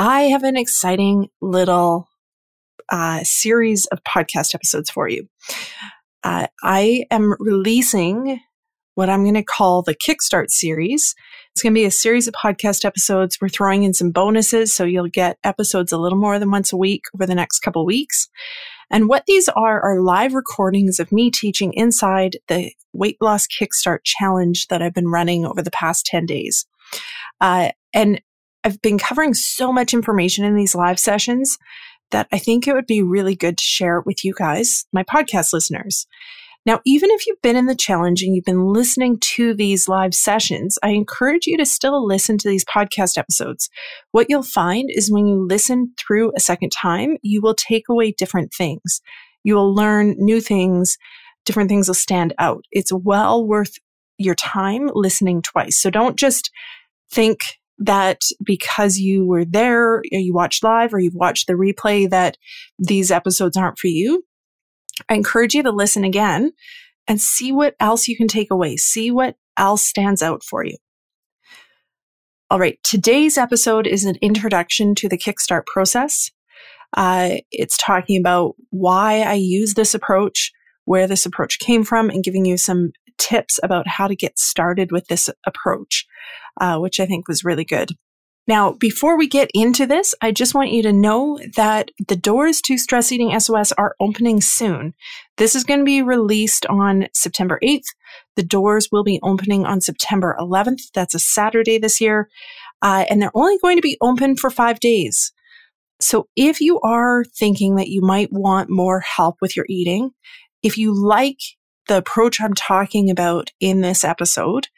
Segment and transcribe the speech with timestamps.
[0.00, 2.08] I have an exciting little
[2.88, 5.28] uh, series of podcast episodes for you.
[6.22, 8.40] Uh, I am releasing
[8.94, 11.16] what I'm going to call the Kickstart series.
[11.52, 13.38] It's going to be a series of podcast episodes.
[13.40, 16.76] We're throwing in some bonuses, so you'll get episodes a little more than once a
[16.76, 18.28] week over the next couple weeks.
[18.92, 23.98] And what these are are live recordings of me teaching inside the weight loss kickstart
[24.04, 26.66] challenge that I've been running over the past 10 days.
[27.40, 28.20] Uh, and
[28.68, 31.56] I've been covering so much information in these live sessions
[32.10, 35.02] that I think it would be really good to share it with you guys, my
[35.04, 36.06] podcast listeners.
[36.66, 40.12] Now, even if you've been in the challenge and you've been listening to these live
[40.12, 43.70] sessions, I encourage you to still listen to these podcast episodes.
[44.10, 48.12] What you'll find is when you listen through a second time, you will take away
[48.12, 49.00] different things.
[49.44, 50.98] You will learn new things,
[51.46, 52.66] different things will stand out.
[52.70, 53.78] It's well worth
[54.18, 55.80] your time listening twice.
[55.80, 56.50] So don't just
[57.10, 57.40] think
[57.78, 62.36] that because you were there, you watched live, or you've watched the replay, that
[62.78, 64.24] these episodes aren't for you.
[65.08, 66.52] I encourage you to listen again
[67.06, 68.76] and see what else you can take away.
[68.76, 70.76] See what else stands out for you.
[72.50, 76.30] All right, today's episode is an introduction to the Kickstart process.
[76.96, 80.50] Uh, it's talking about why I use this approach,
[80.84, 84.92] where this approach came from, and giving you some tips about how to get started
[84.92, 86.06] with this approach,
[86.60, 87.92] uh, which I think was really good.
[88.48, 92.62] Now, before we get into this, I just want you to know that the doors
[92.62, 94.94] to Stress Eating SOS are opening soon.
[95.36, 97.84] This is going to be released on September 8th.
[98.36, 100.90] The doors will be opening on September 11th.
[100.94, 102.30] That's a Saturday this year.
[102.80, 105.30] Uh, and they're only going to be open for five days.
[106.00, 110.12] So if you are thinking that you might want more help with your eating,
[110.62, 111.40] if you like
[111.88, 114.68] the approach I'm talking about in this episode,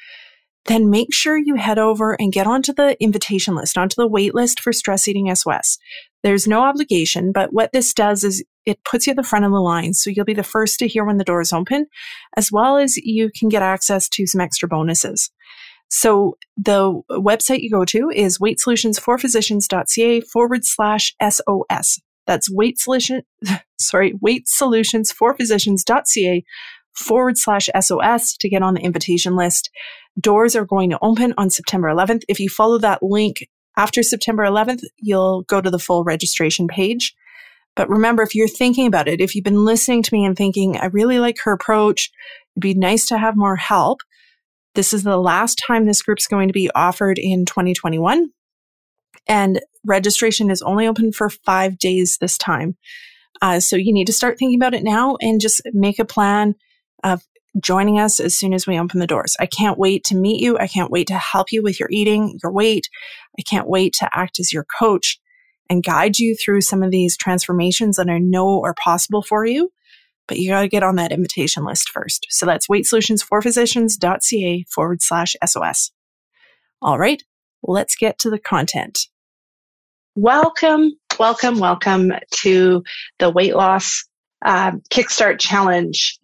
[0.66, 4.34] then make sure you head over and get onto the invitation list, onto the wait
[4.34, 5.78] list for Stress Eating SOS.
[6.22, 9.52] There's no obligation, but what this does is it puts you at the front of
[9.52, 9.94] the line.
[9.94, 11.86] So you'll be the first to hear when the doors open,
[12.36, 15.30] as well as you can get access to some extra bonuses.
[15.88, 22.00] So the website you go to is weightsolutionsforphysicians.ca forward slash SOS.
[22.26, 23.22] That's weight solution,
[23.80, 26.44] sorry, weightssolutionsforphysicians.ca
[26.94, 29.70] forward slash SOS to get on the invitation list.
[30.20, 32.22] Doors are going to open on September 11th.
[32.28, 37.14] If you follow that link after September 11th, you'll go to the full registration page.
[37.76, 40.76] But remember, if you're thinking about it, if you've been listening to me and thinking,
[40.76, 42.10] I really like her approach,
[42.54, 44.00] it'd be nice to have more help.
[44.74, 48.30] This is the last time this group's going to be offered in 2021.
[49.26, 52.76] And registration is only open for five days this time.
[53.42, 56.54] Uh, so you need to start thinking about it now and just make a plan
[57.04, 57.22] of
[57.58, 59.36] joining us as soon as we open the doors.
[59.40, 60.58] I can't wait to meet you.
[60.58, 62.88] I can't wait to help you with your eating, your weight.
[63.38, 65.18] I can't wait to act as your coach
[65.68, 69.70] and guide you through some of these transformations that I know are possible for you.
[70.28, 72.26] But you got to get on that invitation list first.
[72.30, 75.90] So that's weightsolutionsforphysicians.ca forward slash SOS.
[76.80, 77.22] All right,
[77.62, 79.06] let's get to the content.
[80.14, 82.12] Welcome, welcome, welcome
[82.42, 82.84] to
[83.18, 84.04] the weight loss
[84.44, 86.18] uh, Kickstart Challenge.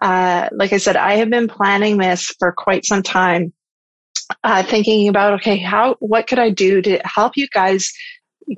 [0.00, 3.52] Uh, like I said, I have been planning this for quite some time,
[4.42, 7.92] uh, thinking about, okay, how, what could I do to help you guys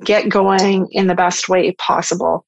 [0.03, 2.45] get going in the best way possible?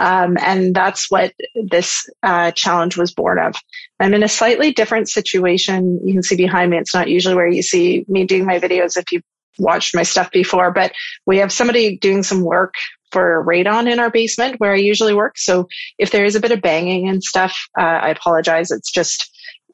[0.00, 3.54] Um, and that's what this uh, challenge was born of.
[4.00, 6.00] I'm in a slightly different situation.
[6.04, 8.96] You can see behind me, it's not usually where you see me doing my videos
[8.96, 9.22] if you've
[9.58, 10.92] watched my stuff before, but
[11.26, 12.74] we have somebody doing some work
[13.14, 15.38] for radon in our basement where I usually work.
[15.38, 15.68] So
[15.98, 18.72] if there is a bit of banging and stuff, uh, I apologize.
[18.72, 19.30] It's just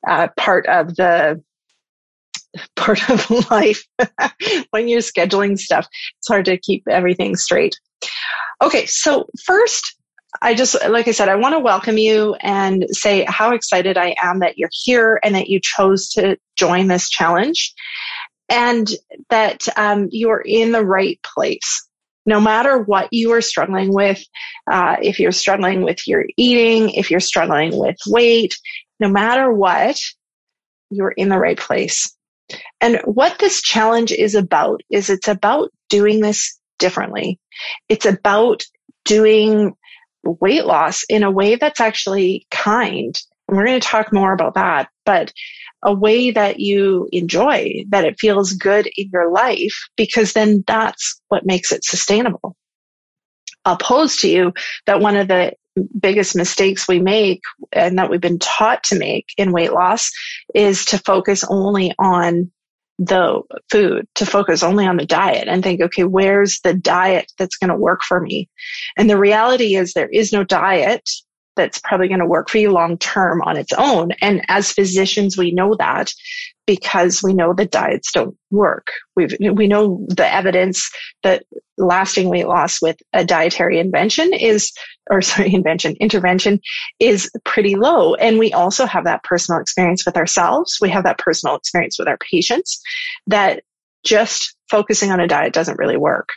[0.06, 1.42] uh, part of the
[2.76, 3.82] part of life
[4.70, 5.88] when you're scheduling stuff.
[6.18, 7.80] It's hard to keep everything straight.
[8.62, 9.96] Okay, so first,
[10.42, 14.14] I just, like I said, I want to welcome you and say how excited I
[14.22, 17.72] am that you're here and that you chose to join this challenge
[18.50, 18.86] and
[19.30, 21.88] that um, you're in the right place.
[22.30, 24.22] No matter what you are struggling with,
[24.70, 28.56] uh, if you're struggling with your eating, if you're struggling with weight,
[29.00, 29.98] no matter what,
[30.90, 32.14] you're in the right place.
[32.80, 37.40] And what this challenge is about is it's about doing this differently.
[37.88, 38.62] It's about
[39.04, 39.74] doing
[40.22, 43.14] weight loss in a way that's actually kind.
[43.48, 45.32] And we're going to talk more about that, but
[45.82, 51.20] a way that you enjoy, that it feels good in your life, because then that's
[51.28, 52.56] what makes it sustainable.
[53.64, 54.52] I'll to you
[54.86, 55.54] that one of the
[55.98, 57.42] biggest mistakes we make
[57.72, 60.10] and that we've been taught to make in weight loss
[60.54, 62.50] is to focus only on
[62.98, 63.40] the
[63.70, 67.70] food, to focus only on the diet and think, okay, where's the diet that's going
[67.70, 68.48] to work for me?
[68.98, 71.08] And the reality is there is no diet
[71.60, 74.12] that's probably going to work for you long term on its own.
[74.22, 76.10] And as physicians, we know that
[76.66, 78.88] because we know that diets don't work.
[79.16, 80.90] we we know the evidence
[81.22, 81.44] that
[81.76, 84.72] lasting weight loss with a dietary invention is,
[85.10, 86.60] or sorry, invention, intervention
[86.98, 88.14] is pretty low.
[88.14, 90.78] And we also have that personal experience with ourselves.
[90.80, 92.80] We have that personal experience with our patients
[93.26, 93.64] that
[94.04, 96.30] just focusing on a diet doesn't really work.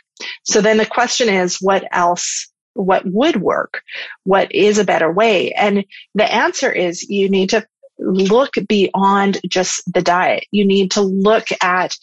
[0.44, 3.82] So then the question is, what else what would work?
[4.24, 5.52] What is a better way?
[5.52, 5.84] And
[6.14, 7.66] the answer is you need to
[7.98, 10.44] look beyond just the diet.
[10.50, 11.96] You need to look at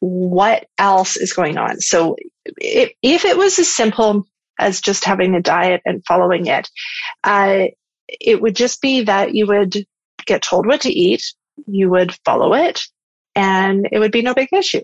[0.00, 1.80] what else is going on.
[1.80, 2.16] So
[2.58, 4.26] if, if it was as simple
[4.58, 6.68] as just having a diet and following it,
[7.24, 7.66] uh,
[8.08, 9.86] it would just be that you would
[10.26, 11.22] get told what to eat,
[11.66, 12.82] you would follow it,
[13.34, 14.82] and it would be no big issue.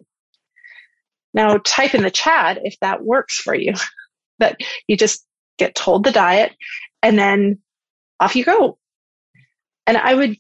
[1.34, 3.74] Now type in the chat if that works for you.
[4.43, 5.25] that you just
[5.59, 6.53] get told the diet
[7.03, 7.59] and then
[8.21, 8.79] off you go.
[9.87, 10.37] And I would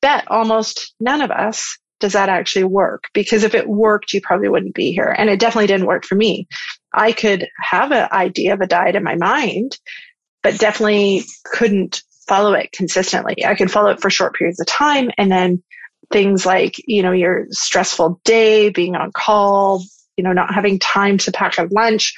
[0.00, 3.04] bet almost none of us does that actually work?
[3.14, 5.14] Because if it worked, you probably wouldn't be here.
[5.16, 6.48] And it definitely didn't work for me.
[6.92, 9.78] I could have an idea of a diet in my mind,
[10.42, 13.46] but definitely couldn't follow it consistently.
[13.46, 15.62] I could follow it for short periods of time and then
[16.10, 19.84] things like, you know, your stressful day, being on call,
[20.16, 22.14] you know, not having time to pack a lunch,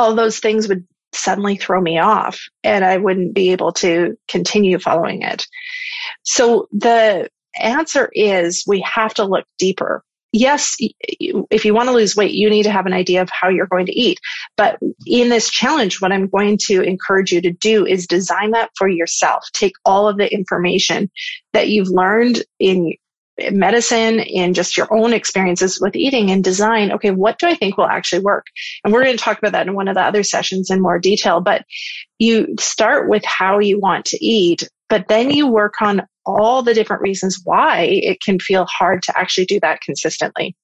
[0.00, 4.78] all those things would suddenly throw me off and I wouldn't be able to continue
[4.78, 5.44] following it.
[6.22, 10.02] So the answer is we have to look deeper.
[10.32, 13.48] Yes, if you want to lose weight, you need to have an idea of how
[13.48, 14.20] you're going to eat.
[14.56, 18.70] But in this challenge, what I'm going to encourage you to do is design that
[18.78, 19.44] for yourself.
[19.52, 21.10] Take all of the information
[21.52, 22.94] that you've learned in
[23.52, 27.76] medicine and just your own experiences with eating and design, okay, what do I think
[27.76, 28.46] will actually work?
[28.84, 30.98] And we're going to talk about that in one of the other sessions in more
[30.98, 31.64] detail, but
[32.18, 36.74] you start with how you want to eat, but then you work on all the
[36.74, 40.54] different reasons why it can feel hard to actually do that consistently.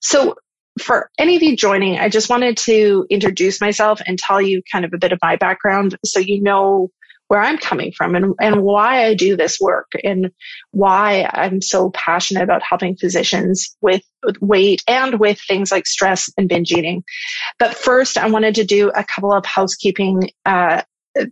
[0.00, 0.36] So
[0.80, 4.84] for any of you joining, I just wanted to introduce myself and tell you kind
[4.84, 6.90] of a bit of my background so you know
[7.32, 10.32] where I'm coming from and, and why I do this work and
[10.70, 16.30] why I'm so passionate about helping physicians with, with weight and with things like stress
[16.36, 17.04] and binge eating.
[17.58, 20.82] But first, I wanted to do a couple of housekeeping uh,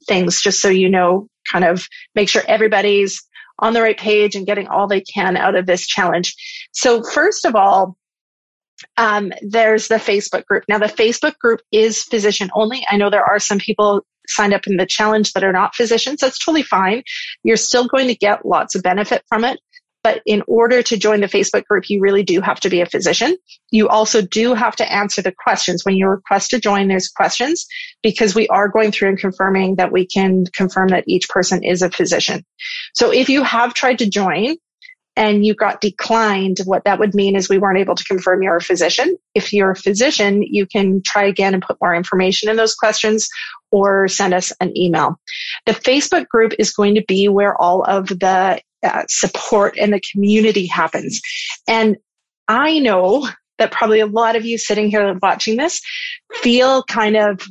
[0.08, 3.22] things just so you know, kind of make sure everybody's
[3.58, 6.34] on the right page and getting all they can out of this challenge.
[6.72, 7.98] So first of all,
[8.96, 10.64] um, there's the Facebook group.
[10.66, 12.86] Now, the Facebook group is physician only.
[12.90, 16.20] I know there are some people signed up in the challenge that are not physicians,
[16.20, 17.02] that's totally fine.
[17.44, 19.58] You're still going to get lots of benefit from it.
[20.02, 22.86] But in order to join the Facebook group, you really do have to be a
[22.86, 23.36] physician.
[23.70, 25.84] You also do have to answer the questions.
[25.84, 27.66] When you request to join, there's questions
[28.02, 31.82] because we are going through and confirming that we can confirm that each person is
[31.82, 32.44] a physician.
[32.94, 34.56] So if you have tried to join
[35.16, 38.56] and you got declined, what that would mean is we weren't able to confirm you're
[38.56, 39.18] a physician.
[39.34, 43.28] If you're a physician, you can try again and put more information in those questions
[43.70, 45.18] or send us an email.
[45.66, 50.02] The Facebook group is going to be where all of the uh, support and the
[50.12, 51.20] community happens.
[51.68, 51.96] And
[52.48, 55.80] I know that probably a lot of you sitting here watching this
[56.32, 57.42] feel kind of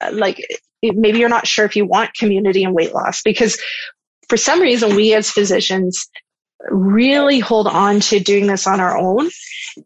[0.00, 0.44] uh, like
[0.82, 3.60] maybe you're not sure if you want community and weight loss because
[4.28, 6.08] for some reason we as physicians
[6.70, 9.30] really hold on to doing this on our own.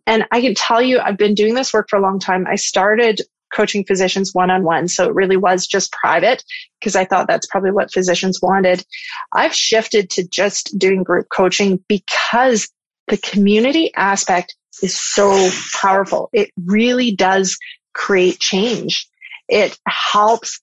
[0.06, 2.46] And I can tell you, I've been doing this work for a long time.
[2.46, 3.20] I started
[3.52, 4.88] coaching physicians one on one.
[4.88, 6.42] So it really was just private
[6.78, 8.84] because I thought that's probably what physicians wanted.
[9.32, 12.68] I've shifted to just doing group coaching because
[13.08, 16.30] the community aspect is so powerful.
[16.32, 17.58] It really does
[17.92, 19.06] create change.
[19.48, 20.60] it helps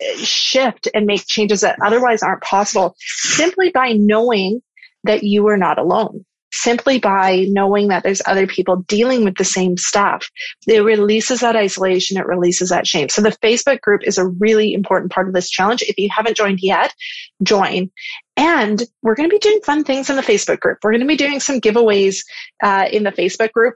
[0.00, 4.62] eh, shift and make changes that otherwise aren't possible simply by knowing
[5.02, 9.44] that you are not alone simply by knowing that there's other people dealing with the
[9.44, 10.30] same stuff.
[10.66, 12.16] It releases that isolation.
[12.16, 13.08] It releases that shame.
[13.08, 15.82] So the Facebook group is a really important part of this challenge.
[15.82, 16.94] If you haven't joined yet,
[17.42, 17.90] join.
[18.36, 20.78] And we're going to be doing fun things in the Facebook group.
[20.82, 22.24] We're going to be doing some giveaways
[22.62, 23.74] uh, in the Facebook group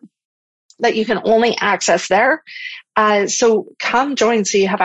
[0.81, 2.43] that you can only access there.
[2.97, 4.81] Uh, so come join so you have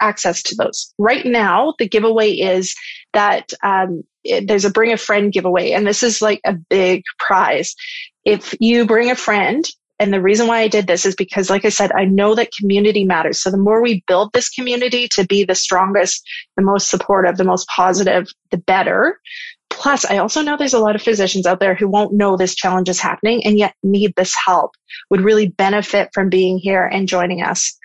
[0.00, 0.92] access to, those.
[0.98, 2.74] Right now, the giveaway is
[3.12, 7.04] that um, it, there's a bring a friend giveaway, and this is like a big
[7.18, 7.76] prize.
[8.24, 9.64] If you bring a friend,
[10.00, 12.50] and the reason why I did this is because, like I said, I know that
[12.58, 13.40] community matters.
[13.40, 17.44] So the more we build this community to be the strongest, the most supportive, the
[17.44, 19.20] most positive, the better.
[19.84, 22.54] Plus, I also know there's a lot of physicians out there who won't know this
[22.54, 24.70] challenge is happening and yet need this help,
[25.10, 27.78] would really benefit from being here and joining us.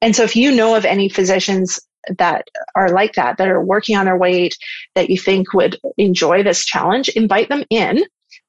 [0.00, 1.78] And so if you know of any physicians
[2.16, 4.56] that are like that, that are working on their weight,
[4.94, 8.02] that you think would enjoy this challenge, invite them in.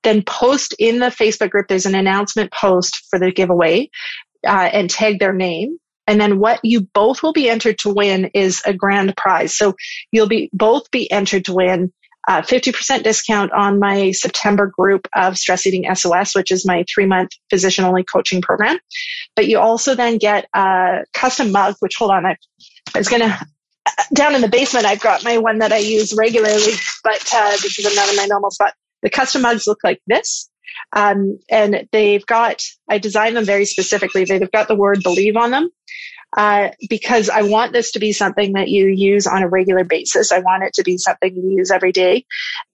[0.04, 1.68] Then post in the Facebook group.
[1.68, 3.90] There's an announcement post for the giveaway
[4.48, 5.78] uh, and tag their name.
[6.08, 9.54] And then what you both will be entered to win is a grand prize.
[9.54, 9.76] So
[10.14, 11.92] you'll be both be entered to win
[12.28, 17.06] uh, 50% discount on my September group of Stress Eating SOS, which is my three
[17.06, 18.78] month physician only coaching program.
[19.36, 22.38] But you also then get a custom mug, which hold on, I
[22.96, 23.46] was going to,
[24.14, 27.86] down in the basement, I've got my one that I use regularly, but uh, because
[27.86, 28.74] I'm not in my normal spot.
[29.02, 30.50] The custom mugs look like this.
[30.96, 34.24] Um, and they've got, I designed them very specifically.
[34.24, 35.70] They've got the word believe on them
[36.38, 40.32] uh, because I want this to be something that you use on a regular basis.
[40.32, 42.26] I want it to be something you use every day.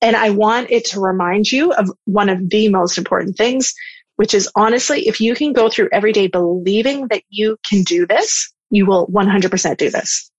[0.01, 3.73] And I want it to remind you of one of the most important things,
[4.15, 8.05] which is honestly, if you can go through every day believing that you can do
[8.05, 10.29] this, you will 100% do this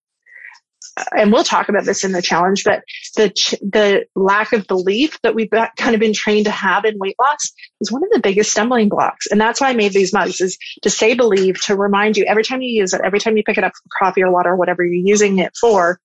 [1.16, 2.82] and we'll talk about this in the challenge, but
[3.16, 7.16] the the lack of belief that we've kind of been trained to have in weight
[7.20, 9.26] loss is one of the biggest stumbling blocks.
[9.30, 12.44] And that's why I made these mugs is to say believe, to remind you every
[12.44, 14.56] time you use it, every time you pick it up for coffee or water or
[14.56, 16.00] whatever you're using it for,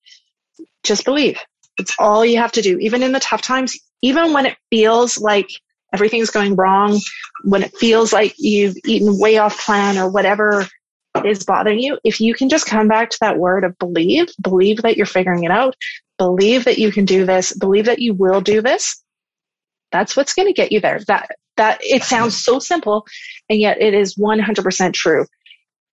[0.84, 1.39] just believe.
[1.77, 5.20] It's all you have to do, even in the tough times, even when it feels
[5.20, 5.50] like
[5.94, 7.00] everything's going wrong,
[7.44, 10.68] when it feels like you've eaten way off plan or whatever
[11.24, 14.82] is bothering you, if you can just come back to that word of believe, believe
[14.82, 15.76] that you're figuring it out,
[16.18, 19.02] believe that you can do this, believe that you will do this,
[19.92, 21.00] that's what's going to get you there.
[21.08, 23.06] That, that it sounds so simple
[23.50, 25.26] and yet it is 100% true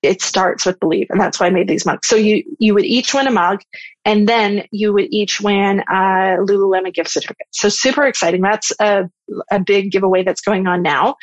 [0.02, 2.08] it starts with believe and that's why i made these mugs.
[2.08, 3.62] So you you would each win a mug
[4.04, 7.46] and then you would each win a lululemon gift certificate.
[7.52, 8.42] So super exciting.
[8.42, 9.08] That's a,
[9.50, 11.16] a big giveaway that's going on now.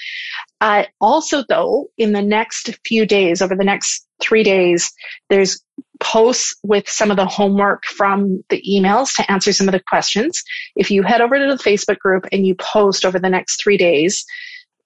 [0.62, 4.92] Uh, also though in the next few days over the next three days
[5.30, 5.62] there's
[6.00, 10.42] posts with some of the homework from the emails to answer some of the questions.
[10.78, 13.78] If you head over to the facebook group and you post over the next three
[13.78, 14.26] days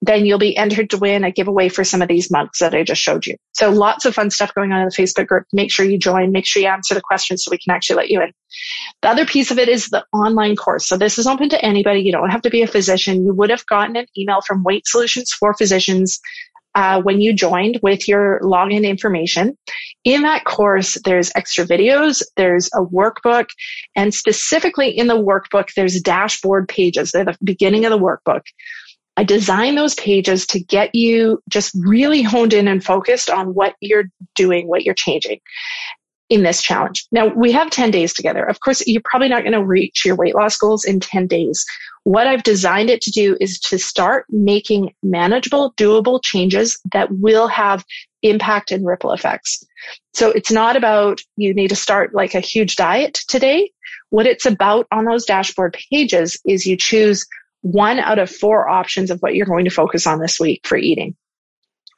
[0.02, 2.82] then you'll be entered to win a giveaway for some of these mugs that I
[2.82, 3.36] just showed you.
[3.52, 5.46] So lots of fun stuff going on in the Facebook group.
[5.52, 6.32] Make sure you join.
[6.32, 8.32] Make sure you answer the questions so we can actually let you in.
[9.02, 10.86] The other piece of it is the online course.
[10.86, 12.00] So this is open to anybody.
[12.00, 13.24] You don't have to be a physician.
[13.24, 16.20] You would have gotten an email from Weight Solutions for Physicians
[16.74, 19.56] uh, when you joined with your login information.
[20.02, 23.46] In that course, there's extra videos, there's a workbook,
[23.94, 27.12] and specifically in the workbook, there's dashboard pages.
[27.12, 28.42] They're the beginning of the workbook
[29.16, 33.74] I design those pages to get you just really honed in and focused on what
[33.80, 35.40] you're doing, what you're changing
[36.30, 37.06] in this challenge.
[37.12, 38.44] Now we have 10 days together.
[38.44, 41.64] Of course, you're probably not going to reach your weight loss goals in 10 days.
[42.04, 47.46] What I've designed it to do is to start making manageable, doable changes that will
[47.48, 47.84] have
[48.22, 49.64] impact and ripple effects.
[50.14, 53.70] So it's not about you need to start like a huge diet today.
[54.10, 57.26] What it's about on those dashboard pages is you choose
[57.64, 60.76] one out of four options of what you're going to focus on this week for
[60.76, 61.16] eating.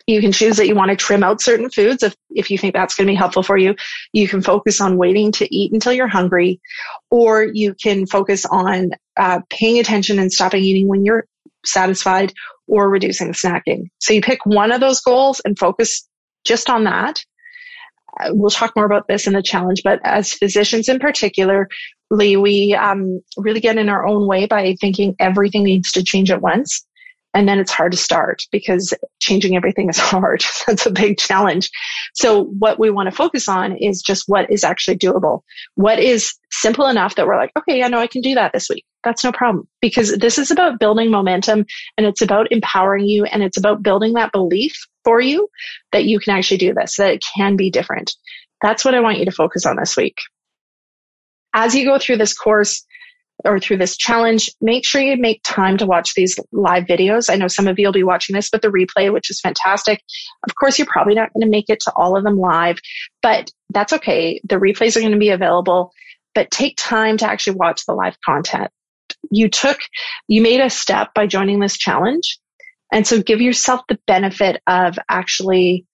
[0.06, 2.72] You can choose that you want to trim out certain foods if, if you think
[2.72, 3.74] that's going to be helpful for you.
[4.12, 6.60] You can focus on waiting to eat until you're hungry,
[7.10, 11.26] or you can focus on uh, paying attention and stopping eating when you're
[11.64, 12.32] satisfied
[12.68, 13.88] or reducing snacking.
[13.98, 16.08] So you pick one of those goals and focus
[16.44, 17.24] just on that.
[18.18, 21.68] Uh, we'll talk more about this in the challenge, but as physicians in particular,
[22.10, 26.40] we um, really get in our own way by thinking everything needs to change at
[26.40, 26.86] once.
[27.34, 30.42] And then it's hard to start because changing everything is hard.
[30.66, 31.70] That's a big challenge.
[32.14, 35.42] So what we want to focus on is just what is actually doable.
[35.74, 38.70] What is simple enough that we're like, okay, I know I can do that this
[38.70, 38.86] week.
[39.04, 41.66] That's no problem because this is about building momentum
[41.98, 45.48] and it's about empowering you and it's about building that belief for you
[45.92, 48.12] that you can actually do this, that it can be different.
[48.60, 50.18] That's what I want you to focus on this week.
[51.54, 52.84] As you go through this course,
[53.44, 57.30] or through this challenge, make sure you make time to watch these live videos.
[57.30, 60.02] I know some of you will be watching this with the replay, which is fantastic.
[60.48, 62.78] Of course, you're probably not going to make it to all of them live,
[63.22, 64.40] but that's okay.
[64.48, 65.92] The replays are going to be available,
[66.34, 68.70] but take time to actually watch the live content.
[69.30, 69.80] You took,
[70.28, 72.38] you made a step by joining this challenge.
[72.92, 75.86] And so give yourself the benefit of actually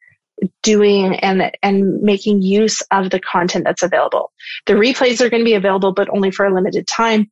[0.62, 4.32] doing and and making use of the content that's available.
[4.66, 7.30] The replays are going to be available, but only for a limited time.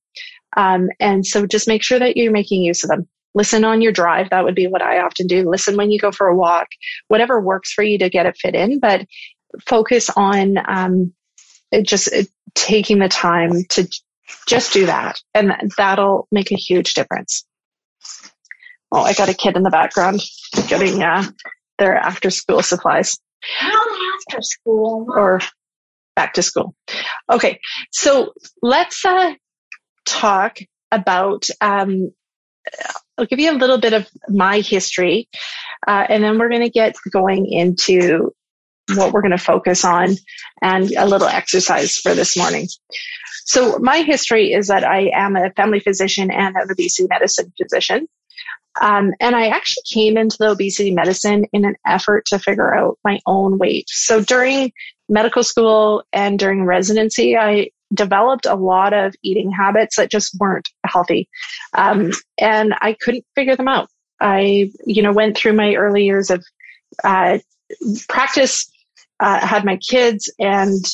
[0.56, 3.08] Um, and so just make sure that you're making use of them.
[3.34, 4.30] Listen on your drive.
[4.30, 5.48] That would be what I often do.
[5.48, 6.68] Listen when you go for a walk,
[7.08, 9.06] whatever works for you to get it fit in, but
[9.66, 11.12] focus on um,
[11.82, 12.08] just
[12.54, 13.88] taking the time to
[14.46, 15.20] just do that.
[15.34, 17.44] And that'll make a huge difference.
[18.92, 20.20] Oh, I got a kid in the background
[20.68, 21.24] getting uh,
[21.78, 23.18] their after school supplies.
[23.42, 23.86] How
[24.18, 25.06] after school?
[25.08, 25.40] Or
[26.16, 26.74] back to school.
[27.30, 27.60] Okay,
[27.92, 28.32] so
[28.62, 29.34] let's uh,
[30.04, 30.58] talk
[30.90, 31.46] about.
[31.60, 32.12] Um,
[33.16, 35.28] I'll give you a little bit of my history,
[35.86, 38.34] uh, and then we're going to get going into
[38.94, 40.16] what we're going to focus on
[40.60, 42.66] and a little exercise for this morning.
[43.44, 48.08] So my history is that I am a family physician and an obesity medicine physician.
[48.80, 52.98] Um, and I actually came into the obesity medicine in an effort to figure out
[53.04, 53.88] my own weight.
[53.88, 54.72] So during
[55.08, 60.68] medical school and during residency, I developed a lot of eating habits that just weren't
[60.86, 61.28] healthy.
[61.74, 63.88] Um, and I couldn't figure them out.
[64.20, 66.44] I, you know, went through my early years of
[67.02, 67.38] uh,
[68.08, 68.70] practice,
[69.18, 70.84] uh, had my kids, and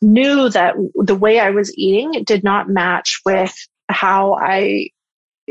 [0.00, 3.54] knew that the way I was eating did not match with
[3.88, 4.88] how I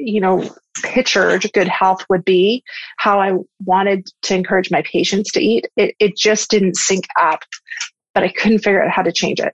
[0.04, 0.50] you know,
[0.84, 2.64] pictured good health would be,
[2.98, 5.68] how I wanted to encourage my patients to eat.
[5.76, 7.42] It, it just didn't sync up,
[8.14, 9.54] but I couldn't figure out how to change it.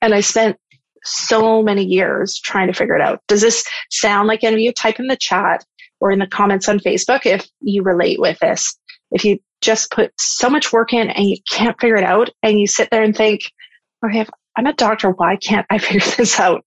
[0.00, 0.56] And I spent
[1.04, 3.20] so many years trying to figure it out.
[3.28, 4.72] Does this sound like any of you?
[4.72, 5.64] Type in the chat
[6.00, 8.76] or in the comments on Facebook if you relate with this.
[9.10, 12.58] If you just put so much work in and you can't figure it out and
[12.58, 13.42] you sit there and think,
[14.04, 16.66] okay, I'm a doctor, why can't I figure this out?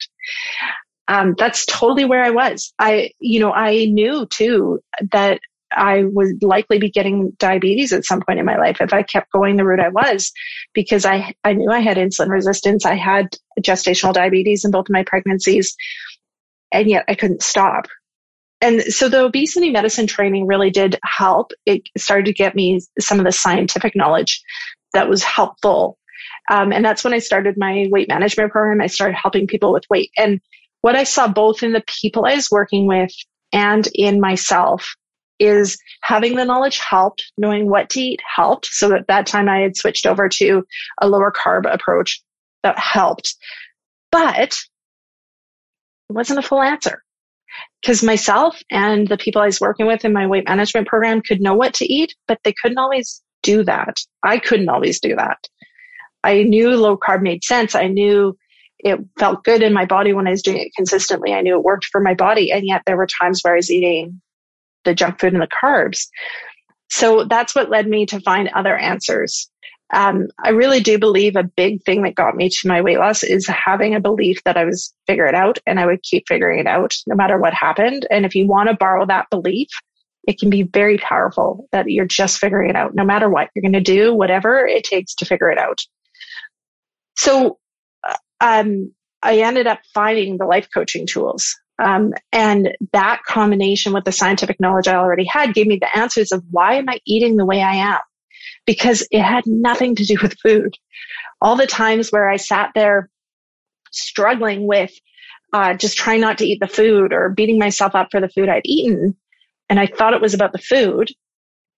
[1.07, 2.73] Um, that's totally where I was.
[2.79, 5.39] I, you know, I knew too that
[5.71, 9.31] I would likely be getting diabetes at some point in my life if I kept
[9.31, 10.31] going the route I was
[10.73, 12.85] because I, I knew I had insulin resistance.
[12.85, 15.75] I had gestational diabetes in both of my pregnancies
[16.71, 17.87] and yet I couldn't stop.
[18.61, 21.51] And so the obesity medicine training really did help.
[21.65, 24.41] It started to get me some of the scientific knowledge
[24.93, 25.97] that was helpful.
[26.49, 28.81] Um, and that's when I started my weight management program.
[28.81, 30.11] I started helping people with weight.
[30.17, 30.41] And
[30.81, 33.11] what I saw both in the people I was working with
[33.51, 34.95] and in myself
[35.39, 38.65] is having the knowledge helped, knowing what to eat helped.
[38.67, 40.65] So at that time I had switched over to
[41.01, 42.21] a lower carb approach
[42.63, 43.35] that helped,
[44.11, 44.59] but
[46.09, 47.03] it wasn't a full answer
[47.81, 51.41] because myself and the people I was working with in my weight management program could
[51.41, 53.97] know what to eat, but they couldn't always do that.
[54.23, 55.37] I couldn't always do that.
[56.23, 57.75] I knew low carb made sense.
[57.75, 58.35] I knew
[58.79, 61.33] it felt good in my body when I was doing it consistently.
[61.33, 62.51] I knew it worked for my body.
[62.51, 64.21] And yet there were times where I was eating
[64.85, 66.07] the junk food and the carbs.
[66.89, 69.49] So that's what led me to find other answers.
[69.93, 73.23] Um, I really do believe a big thing that got me to my weight loss
[73.23, 76.59] is having a belief that I was figure it out and I would keep figuring
[76.59, 78.05] it out no matter what happened.
[78.11, 79.69] And if you want to borrow that belief,
[80.27, 83.61] it can be very powerful that you're just figuring it out no matter what you're
[83.61, 85.79] going to do, whatever it takes to figure it out.
[87.15, 87.57] So
[88.41, 91.55] um, I ended up finding the life coaching tools.
[91.79, 96.31] Um, and that combination with the scientific knowledge I already had gave me the answers
[96.31, 97.99] of why am I eating the way I am?
[98.65, 100.73] Because it had nothing to do with food.
[101.39, 103.09] All the times where I sat there
[103.91, 104.91] struggling with
[105.53, 108.49] uh, just trying not to eat the food or beating myself up for the food
[108.49, 109.15] I'd eaten,
[109.69, 111.09] and I thought it was about the food,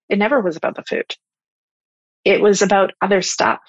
[0.10, 1.14] it never was about the food.
[2.26, 3.62] It was about other stuff.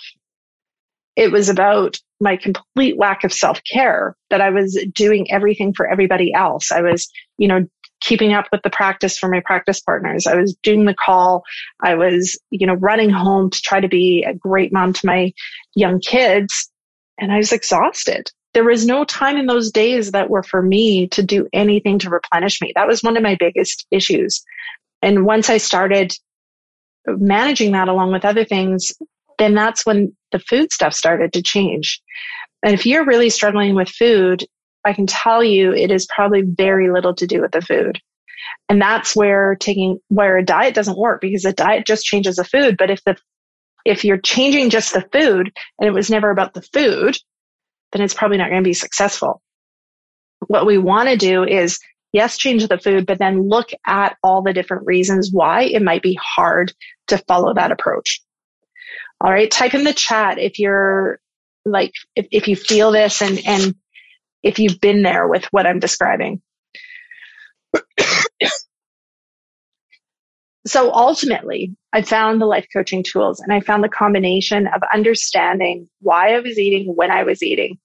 [1.20, 5.86] It was about my complete lack of self care that I was doing everything for
[5.86, 6.72] everybody else.
[6.72, 7.66] I was, you know,
[8.00, 10.26] keeping up with the practice for my practice partners.
[10.26, 11.42] I was doing the call.
[11.78, 15.34] I was, you know, running home to try to be a great mom to my
[15.74, 16.70] young kids.
[17.18, 18.30] And I was exhausted.
[18.54, 22.08] There was no time in those days that were for me to do anything to
[22.08, 22.72] replenish me.
[22.74, 24.42] That was one of my biggest issues.
[25.02, 26.14] And once I started
[27.06, 28.92] managing that along with other things,
[29.40, 32.00] then that's when the food stuff started to change.
[32.64, 34.44] And if you're really struggling with food,
[34.84, 37.98] I can tell you it is probably very little to do with the food.
[38.68, 42.44] And that's where taking, where a diet doesn't work because a diet just changes the
[42.44, 42.76] food.
[42.78, 43.16] But if the
[43.84, 47.16] If you're changing just the food and it was never about the food,
[47.92, 49.40] then it's probably not going to be successful.
[50.46, 51.78] What we want to do is,
[52.12, 56.02] yes, change the food, but then look at all the different reasons why it might
[56.02, 56.72] be hard
[57.08, 58.20] to follow that approach.
[59.20, 59.50] All right.
[59.50, 61.20] Type in the chat if you're
[61.64, 63.74] like, if, if you feel this and, and
[64.42, 66.40] if you've been there with what I'm describing.
[70.66, 75.88] so ultimately, I found the life coaching tools and I found the combination of understanding
[76.00, 77.78] why I was eating when I was eating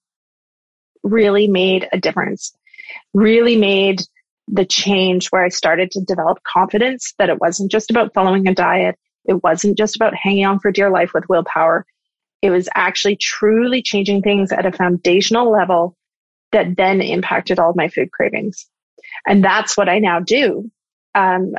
[1.02, 2.56] really made a difference,
[3.14, 4.02] really made
[4.48, 8.54] the change where I started to develop confidence that it wasn't just about following a
[8.54, 8.96] diet.
[9.28, 11.86] It wasn't just about hanging on for dear life with willpower.
[12.42, 15.96] It was actually truly changing things at a foundational level
[16.52, 18.66] that then impacted all my food cravings.
[19.26, 20.70] And that's what I now do
[21.14, 21.54] um,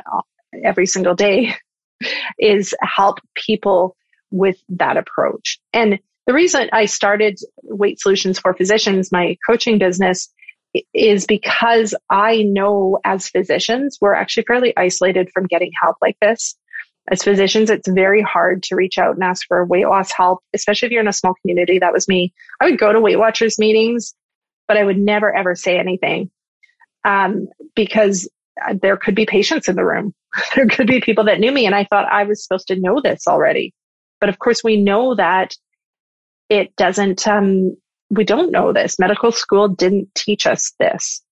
[0.64, 1.54] every single day
[2.38, 3.96] is help people
[4.30, 5.58] with that approach.
[5.72, 10.28] And the reason I started Weight Solutions for Physicians, my coaching business,
[10.92, 16.56] is because I know as physicians, we're actually fairly isolated from getting help like this.
[17.10, 20.86] As physicians, it's very hard to reach out and ask for weight loss help, especially
[20.86, 21.78] if you're in a small community.
[21.78, 22.34] That was me.
[22.60, 24.14] I would go to Weight Watchers meetings,
[24.66, 26.30] but I would never ever say anything
[27.04, 28.28] um, because
[28.82, 30.14] there could be patients in the room.
[30.54, 33.00] there could be people that knew me, and I thought I was supposed to know
[33.00, 33.72] this already.
[34.20, 35.54] But of course, we know that
[36.50, 37.26] it doesn't.
[37.26, 37.76] Um,
[38.10, 38.98] we don't know this.
[38.98, 41.22] Medical school didn't teach us this.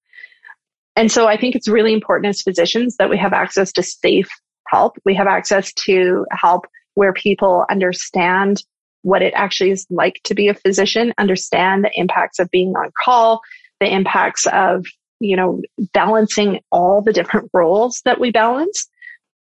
[0.94, 4.30] And so I think it's really important as physicians that we have access to safe
[4.70, 4.96] help.
[5.04, 8.62] We have access to help where people understand
[9.02, 12.90] what it actually is like to be a physician, understand the impacts of being on
[13.04, 13.40] call,
[13.80, 14.84] the impacts of,
[15.20, 18.88] you know, balancing all the different roles that we balance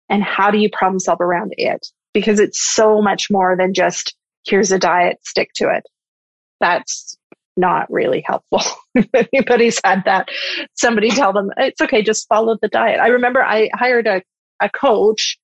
[0.09, 1.87] and how do you problem solve around it?
[2.15, 4.15] Because it's so much more than just
[4.47, 5.85] here's a diet, stick to it.
[6.61, 7.17] That's
[7.57, 8.63] not really helpful.
[8.95, 10.29] if anybody's had that,
[10.75, 13.01] somebody tell them it's okay, just follow the diet.
[13.01, 14.23] I remember I hired a,
[14.61, 15.39] a coach,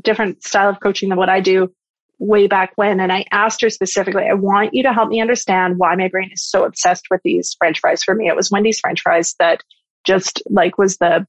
[0.00, 1.72] different style of coaching than what I do
[2.18, 3.00] way back when.
[3.00, 6.30] And I asked her specifically, I want you to help me understand why my brain
[6.32, 8.02] is so obsessed with these French fries.
[8.02, 9.62] For me, it was Wendy's French fries that
[10.04, 11.26] just like was the,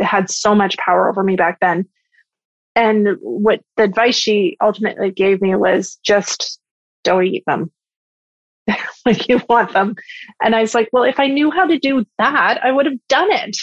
[0.00, 1.86] had so much power over me back then.
[2.74, 6.60] And what the advice she ultimately gave me was just
[7.04, 7.70] don't eat them.
[9.06, 9.94] like you want them.
[10.42, 12.98] And I was like, well, if I knew how to do that, I would have
[13.08, 13.56] done it.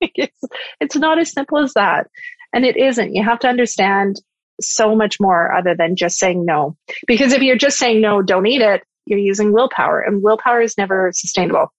[0.00, 0.40] it's,
[0.80, 2.08] it's not as simple as that.
[2.52, 3.14] And it isn't.
[3.14, 4.20] You have to understand
[4.60, 6.76] so much more other than just saying no.
[7.06, 10.76] Because if you're just saying no, don't eat it, you're using willpower and willpower is
[10.76, 11.72] never sustainable.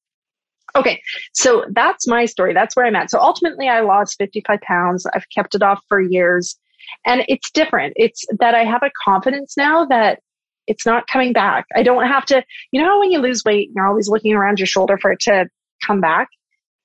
[0.75, 1.01] Okay.
[1.34, 2.53] So that's my story.
[2.53, 3.12] That's where I'm at.
[3.12, 5.05] So ultimately I lost 55 pounds.
[5.13, 6.58] I've kept it off for years.
[7.05, 7.93] And it's different.
[7.95, 10.19] It's that I have a confidence now that
[10.67, 11.65] it's not coming back.
[11.75, 14.67] I don't have to, you know, when you lose weight, you're always looking around your
[14.67, 15.47] shoulder for it to
[15.86, 16.29] come back.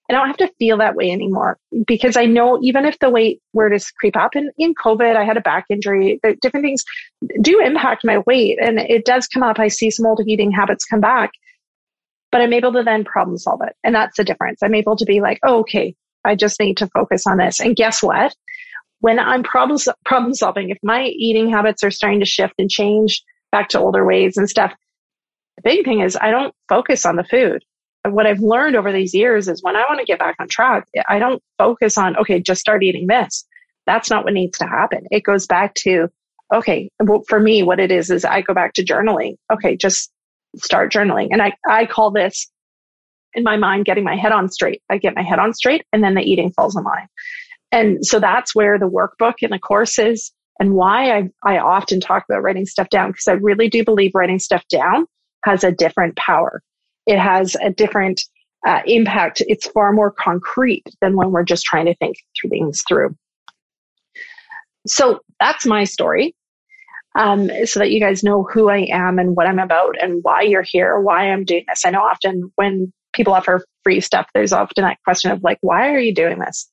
[0.08, 3.40] I don't have to feel that way anymore because I know even if the weight
[3.54, 6.84] were to creep up and in COVID, I had a back injury, different things
[7.40, 9.58] do impact my weight and it does come up.
[9.58, 11.30] I see some old eating habits come back,
[12.30, 13.74] but I'm able to then problem solve it.
[13.82, 14.62] And that's the difference.
[14.62, 17.60] I'm able to be like, oh, okay, I just need to focus on this.
[17.60, 18.34] And guess what?
[19.04, 23.22] when I'm problem, problem solving, if my eating habits are starting to shift and change
[23.52, 24.72] back to older ways and stuff,
[25.56, 27.62] the big thing is I don't focus on the food.
[28.06, 30.86] What I've learned over these years is when I want to get back on track,
[31.08, 33.46] I don't focus on, okay, just start eating this.
[33.86, 35.06] That's not what needs to happen.
[35.10, 36.08] It goes back to,
[36.54, 39.36] okay, well, for me, what it is, is I go back to journaling.
[39.52, 40.10] Okay, just
[40.56, 41.28] start journaling.
[41.30, 42.50] And I, I call this
[43.34, 44.82] in my mind getting my head on straight.
[44.90, 47.08] I get my head on straight and then the eating falls in line.
[47.72, 52.24] And so that's where the workbook and the courses and why I, I often talk
[52.28, 55.06] about writing stuff down because I really do believe writing stuff down
[55.44, 56.62] has a different power.
[57.06, 58.22] It has a different
[58.66, 59.42] uh, impact.
[59.46, 62.16] It's far more concrete than when we're just trying to think
[62.50, 63.14] things through.
[64.86, 66.34] So that's my story.
[67.16, 70.42] Um, so that you guys know who I am and what I'm about and why
[70.42, 71.84] you're here, why I'm doing this.
[71.86, 75.90] I know often when people offer free stuff, there's often that question of like, why
[75.94, 76.68] are you doing this?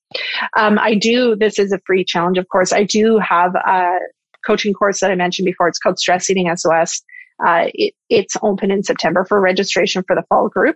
[0.57, 2.73] Um, I do, this is a free challenge, of course.
[2.73, 3.99] I do have a
[4.43, 5.67] coaching course that I mentioned before.
[5.67, 7.03] It's called Stress Eating SOS.
[7.45, 10.75] Uh, it, it's open in September for registration for the fall group.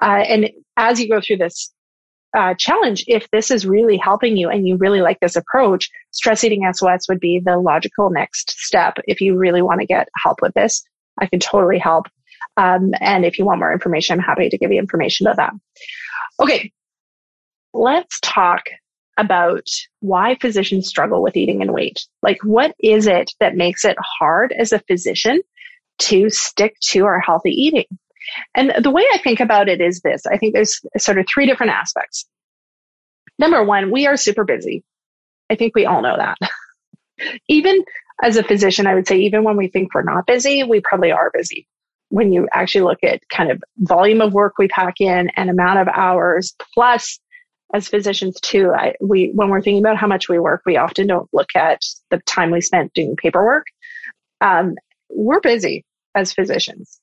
[0.00, 1.72] Uh, and as you go through this
[2.36, 6.44] uh, challenge, if this is really helping you and you really like this approach, Stress
[6.44, 10.40] Eating SOS would be the logical next step if you really want to get help
[10.40, 10.82] with this.
[11.20, 12.06] I can totally help.
[12.56, 15.52] Um, and if you want more information, I'm happy to give you information about that.
[16.40, 16.72] Okay,
[17.72, 18.62] let's talk
[19.18, 19.66] about
[20.00, 22.06] why physicians struggle with eating and weight.
[22.22, 25.40] Like, what is it that makes it hard as a physician
[26.08, 27.86] to stick to our healthy eating?
[28.54, 31.46] And the way I think about it is this I think there's sort of three
[31.46, 32.26] different aspects.
[33.38, 34.84] Number one, we are super busy.
[35.50, 36.38] I think we all know that.
[37.48, 37.84] even
[38.22, 41.12] as a physician, I would say, even when we think we're not busy, we probably
[41.12, 41.66] are busy.
[42.08, 45.78] When you actually look at kind of volume of work we pack in and amount
[45.78, 47.18] of hours, plus
[47.74, 51.06] as physicians too, I, we when we're thinking about how much we work, we often
[51.06, 53.66] don't look at the time we spent doing paperwork.
[54.42, 54.74] Um,
[55.08, 57.00] we're busy as physicians.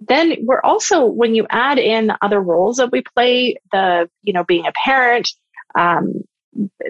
[0.00, 4.44] Then we're also when you add in other roles that we play, the you know
[4.44, 5.28] being a parent,
[5.74, 6.24] um,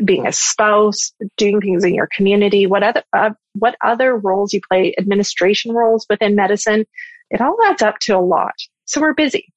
[0.04, 4.60] being a spouse, doing things in your community, what other uh, what other roles you
[4.68, 6.84] play, administration roles within medicine,
[7.30, 8.54] it all adds up to a lot.
[8.86, 9.52] So we're busy.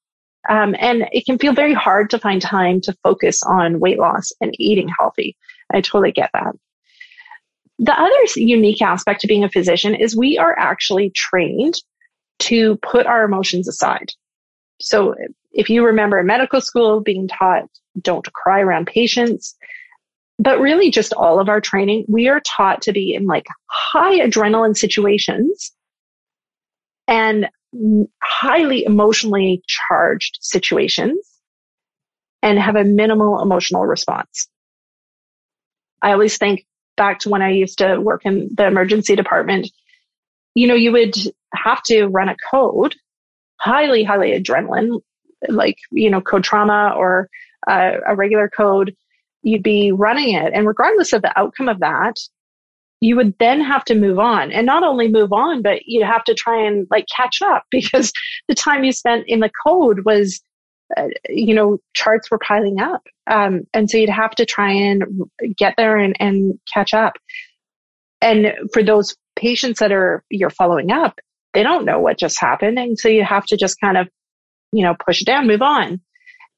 [0.50, 4.32] Um, and it can feel very hard to find time to focus on weight loss
[4.39, 5.36] and eating healthy.
[5.74, 6.54] I totally get that.
[7.80, 11.76] The other unique aspect of being a physician is we are actually trained
[12.39, 14.10] to put our emotions aside.
[14.80, 15.15] So
[15.52, 17.63] if you remember medical school being taught
[18.00, 19.56] don't cry around patients,
[20.39, 24.19] but really just all of our training, we are taught to be in like high
[24.19, 25.71] adrenaline situations
[27.08, 27.50] and
[28.21, 31.17] highly emotionally charged situations
[32.43, 34.47] and have a minimal emotional response.
[36.02, 39.69] I always think back to when I used to work in the emergency department.
[40.58, 41.13] You know, you would
[41.54, 42.96] have to run a code,
[43.58, 45.02] highly, highly adrenaline,
[45.48, 47.30] like, you know, code trauma or
[47.67, 48.96] uh, a regular code.
[49.43, 50.54] You'd be running it.
[50.56, 52.15] And regardless of the outcome of that,
[53.02, 56.24] you would then have to move on and not only move on, but you'd have
[56.24, 58.12] to try and like catch up because
[58.48, 60.41] the time you spent in the code was,
[60.98, 63.04] uh, you know, charts were piling up.
[63.28, 65.04] Um, and so you'd have to try and
[65.56, 67.13] get there and, and catch up.
[68.22, 71.19] And for those patients that are, you're following up,
[71.54, 72.78] they don't know what just happened.
[72.78, 74.10] And so you have to just kind of,
[74.71, 76.02] you know, push it down, move on.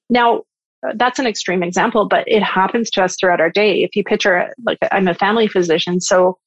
[0.09, 0.43] Now,
[0.85, 3.83] uh, that's an extreme example, but it happens to us throughout our day.
[3.83, 6.39] If you picture, like, I'm a family physician, so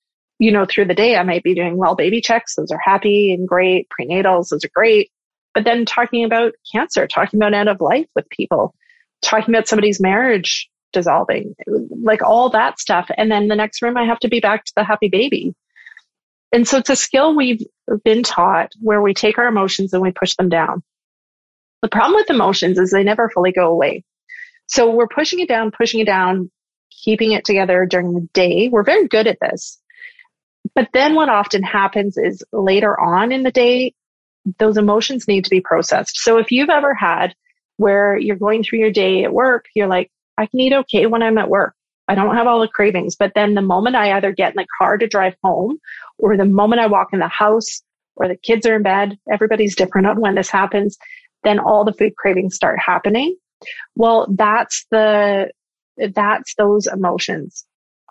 [0.43, 2.57] you know, through the day, I might be doing well baby checks.
[2.57, 3.87] Those are happy and great.
[3.89, 5.09] Prenatals, those are great.
[5.55, 8.75] But then talking about cancer, talking about end of life with people,
[9.21, 11.55] talking about somebody's marriage dissolving,
[12.03, 13.09] like all that stuff.
[13.17, 15.55] And then the next room, I have to be back to the happy baby.
[16.53, 17.63] And so it's a skill we've
[18.05, 20.83] been taught where we take our emotions and we push them down.
[21.81, 24.05] The problem with emotions is they never fully go away.
[24.67, 26.51] So we're pushing it down, pushing it down,
[26.91, 28.69] keeping it together during the day.
[28.69, 29.79] We're very good at this.
[30.75, 33.95] But then what often happens is later on in the day,
[34.59, 36.17] those emotions need to be processed.
[36.17, 37.35] So if you've ever had
[37.77, 41.23] where you're going through your day at work, you're like, I can eat okay when
[41.23, 41.75] I'm at work.
[42.09, 43.17] I don't have all the cravings.
[43.17, 45.79] But then the moment I either get in the car to drive home
[46.19, 47.83] or the moment I walk in the house
[48.17, 50.99] or the kids are in bed, everybody's different on when this happens,
[51.45, 53.37] then all the food cravings start happening.
[53.95, 55.51] Well, that's the,
[55.97, 57.65] that's those emotions.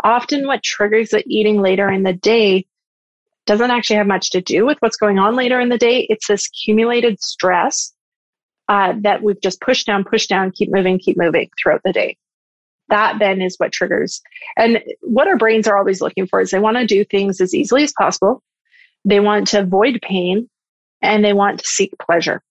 [0.03, 2.65] Often what triggers the eating later in the day
[3.45, 6.07] doesn't actually have much to do with what's going on later in the day.
[6.09, 7.93] It's this accumulated stress
[8.69, 12.17] uh, that we've just pushed down, pushed down, keep moving, keep moving throughout the day.
[12.91, 14.21] That then is what triggers.
[14.55, 17.55] And what our brains are always looking for is they want to do things as
[17.55, 18.43] easily as possible.
[19.05, 20.49] They want to avoid pain
[21.01, 22.43] and they want to seek pleasure.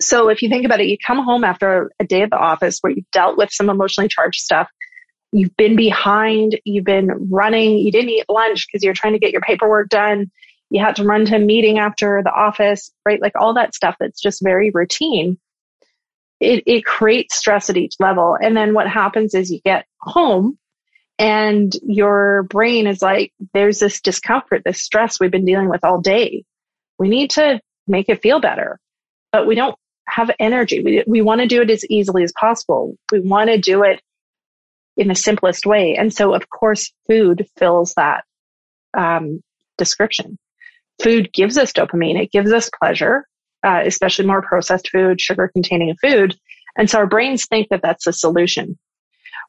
[0.00, 2.78] So if you think about it, you come home after a day at the office
[2.80, 4.68] where you've dealt with some emotionally charged stuff.
[5.32, 9.32] You've been behind, you've been running, you didn't eat lunch because you're trying to get
[9.32, 10.30] your paperwork done.
[10.70, 13.20] You had to run to a meeting after the office, right?
[13.20, 15.38] Like all that stuff that's just very routine.
[16.42, 18.36] It, it creates stress at each level.
[18.40, 20.58] And then what happens is you get home
[21.18, 26.00] and your brain is like, there's this discomfort, this stress we've been dealing with all
[26.00, 26.44] day.
[26.98, 28.80] We need to make it feel better,
[29.30, 29.76] but we don't
[30.08, 30.82] have energy.
[30.82, 32.96] We, we want to do it as easily as possible.
[33.12, 34.02] We want to do it
[34.96, 35.96] in the simplest way.
[35.96, 38.24] And so, of course, food fills that
[38.96, 39.42] um,
[39.78, 40.38] description.
[41.02, 42.20] Food gives us dopamine.
[42.20, 43.26] It gives us pleasure,
[43.64, 46.36] uh, especially more processed food, sugar containing food.
[46.76, 48.78] And so our brains think that that's the solution.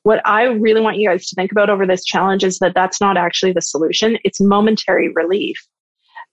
[0.04, 3.00] What I really want you guys to think about over this challenge is that that's
[3.00, 4.18] not actually the solution.
[4.24, 5.58] It's momentary relief.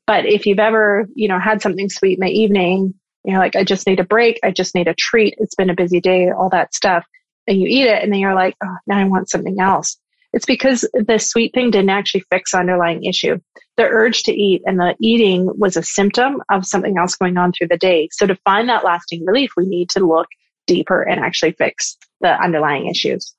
[0.07, 3.64] But if you've ever, you know, had something sweet in the evening you're like, I
[3.64, 4.40] just need a break.
[4.43, 5.35] I just need a treat.
[5.38, 7.05] It's been a busy day, all that stuff.
[7.47, 9.99] And you eat it and then you're like, oh, now I want something else.
[10.33, 13.38] It's because the sweet thing didn't actually fix underlying issue.
[13.77, 17.53] The urge to eat and the eating was a symptom of something else going on
[17.53, 18.09] through the day.
[18.12, 20.29] So to find that lasting relief, we need to look
[20.66, 23.35] deeper and actually fix the underlying issues.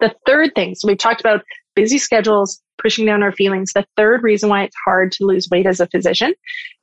[0.00, 1.42] The third thing, so we've talked about
[1.74, 3.72] busy schedules, pushing down our feelings.
[3.72, 6.34] The third reason why it's hard to lose weight as a physician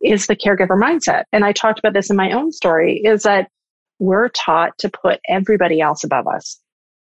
[0.01, 1.23] is the caregiver mindset.
[1.31, 3.49] And I talked about this in my own story is that
[3.99, 6.59] we're taught to put everybody else above us.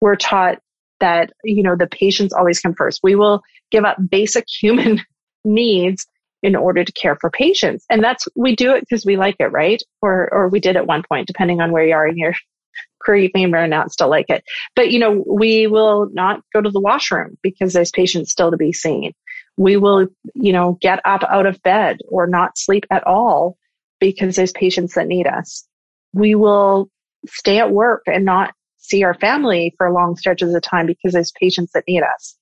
[0.00, 0.59] We're taught
[1.00, 3.00] that, you know, the patients always come first.
[3.02, 5.02] We will give up basic human
[5.44, 6.06] needs
[6.42, 7.85] in order to care for patients.
[7.90, 9.82] And that's, we do it because we like it, right?
[10.02, 12.35] Or, or we did at one point, depending on where you are in your
[13.02, 14.44] career, you may or not still like it.
[14.74, 18.56] But, you know, we will not go to the washroom because there's patients still to
[18.56, 19.12] be seen.
[19.56, 23.56] We will, you know, get up out of bed or not sleep at all
[24.00, 25.66] because there's patients that need us.
[26.12, 26.90] We will
[27.26, 28.54] stay at work and not
[28.88, 32.37] see our family for long stretches of time because there's patients that need us.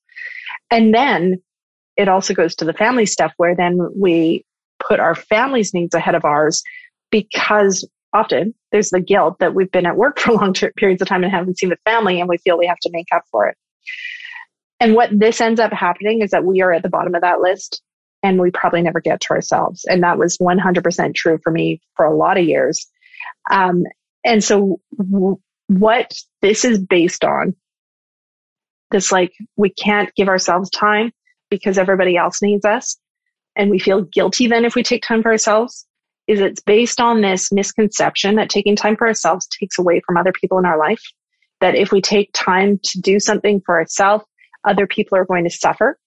[0.71, 1.43] And then
[1.97, 4.45] it also goes to the family stuff where then we
[4.87, 6.63] put our family's needs ahead of ours
[7.11, 11.23] because often there's the guilt that we've been at work for long periods of time
[11.23, 13.57] and haven't seen the family and we feel we have to make up for it.
[14.81, 17.41] And what this ends up happening is that we are at the bottom of that
[17.41, 17.83] list
[18.23, 19.85] and we probably never get to ourselves.
[19.85, 22.87] And that was 100% true for me for a lot of years.
[23.51, 23.85] Um,
[24.25, 24.81] and so
[25.69, 27.55] what this is based on,
[28.91, 31.13] this like, we can't give ourselves time
[31.51, 32.97] because everybody else needs us.
[33.57, 35.87] And we feel guilty then if we take time for ourselves
[36.27, 40.33] is it's based on this misconception that taking time for ourselves takes away from other
[40.33, 41.03] people in our life.
[41.61, 44.25] That if we take time to do something for ourselves,
[44.67, 45.99] other people are going to suffer.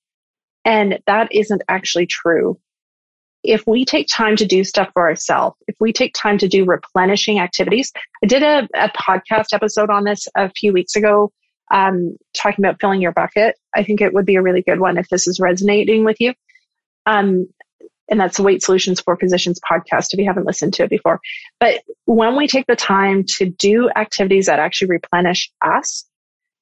[0.65, 2.59] And that isn't actually true.
[3.47, 6.65] If we take time to do stuff for ourselves, if we take time to do
[6.65, 11.31] replenishing activities, I did a, a podcast episode on this a few weeks ago,
[11.71, 13.55] um, talking about filling your bucket.
[13.73, 16.33] I think it would be a really good one if this is resonating with you.
[17.05, 17.47] Um,
[18.10, 21.21] and that's the Weight Solutions for Physicians podcast if you haven't listened to it before.
[21.60, 26.05] But when we take the time to do activities that actually replenish us,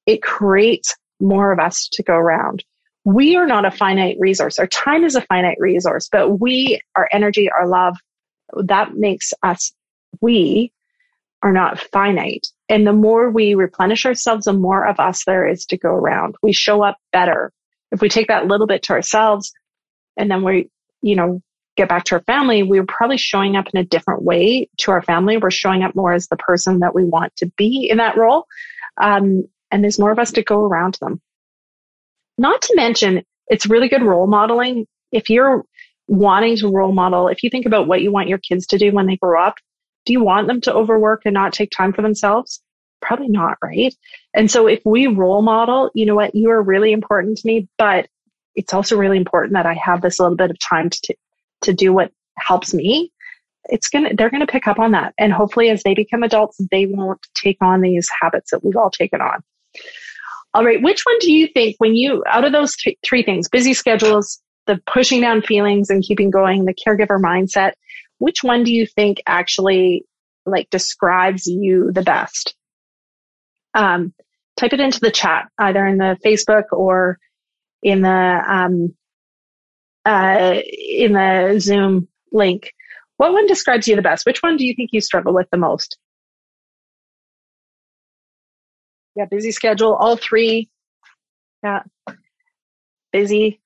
[0.06, 2.64] it creates more of us to go around.
[3.06, 4.58] We are not a finite resource.
[4.58, 7.96] Our time is a finite resource, but we, our energy, our love,
[8.64, 9.72] that makes us,
[10.20, 10.72] we
[11.42, 12.48] are not finite.
[12.68, 16.34] And the more we replenish ourselves, the more of us there is to go around.
[16.42, 17.52] We show up better.
[17.92, 19.52] If we take that little bit to ourselves
[20.16, 20.68] and then we
[21.06, 21.40] you know,
[21.76, 24.90] get back to our family, we are probably showing up in a different way to
[24.90, 25.36] our family.
[25.36, 28.46] We're showing up more as the person that we want to be in that role.
[29.00, 31.20] Um, and there's more of us to go around them.
[32.38, 34.86] Not to mention, it's really good role modeling.
[35.12, 35.64] If you're
[36.08, 38.92] wanting to role model, if you think about what you want your kids to do
[38.92, 39.56] when they grow up,
[40.04, 42.62] do you want them to overwork and not take time for themselves?
[43.00, 43.94] Probably not, right?
[44.34, 47.68] And so if we role model, you know what, you are really important to me,
[47.76, 48.08] but
[48.54, 51.14] it's also really important that I have this little bit of time to,
[51.62, 53.12] to do what helps me.
[53.64, 55.12] It's to, they're to pick up on that.
[55.18, 58.90] And hopefully as they become adults, they won't take on these habits that we've all
[58.90, 59.42] taken on.
[60.56, 60.80] All right.
[60.82, 64.40] Which one do you think when you, out of those th- three things, busy schedules,
[64.66, 67.72] the pushing down feelings and keeping going, the caregiver mindset,
[68.16, 70.06] which one do you think actually
[70.46, 72.54] like describes you the best?
[73.74, 74.14] Um,
[74.56, 77.18] type it into the chat, either in the Facebook or
[77.82, 78.08] in the
[78.48, 78.94] um,
[80.06, 82.72] uh, in the Zoom link.
[83.18, 84.24] What one describes you the best?
[84.24, 85.98] Which one do you think you struggle with the most?
[89.16, 90.68] Yeah, busy schedule, all three.
[91.64, 91.82] Yeah,
[93.12, 93.60] busy.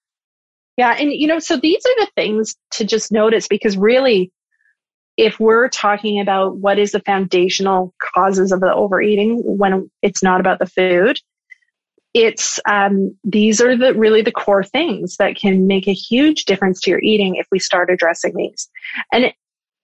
[0.77, 4.33] Yeah, and you know, so these are the things to just notice because really,
[5.17, 10.41] if we're talking about what is the foundational causes of the overeating when it's not
[10.41, 11.19] about the food,
[12.15, 16.81] it's um, these are the really the core things that can make a huge difference
[16.81, 18.69] to your eating if we start addressing these.
[19.13, 19.35] And it,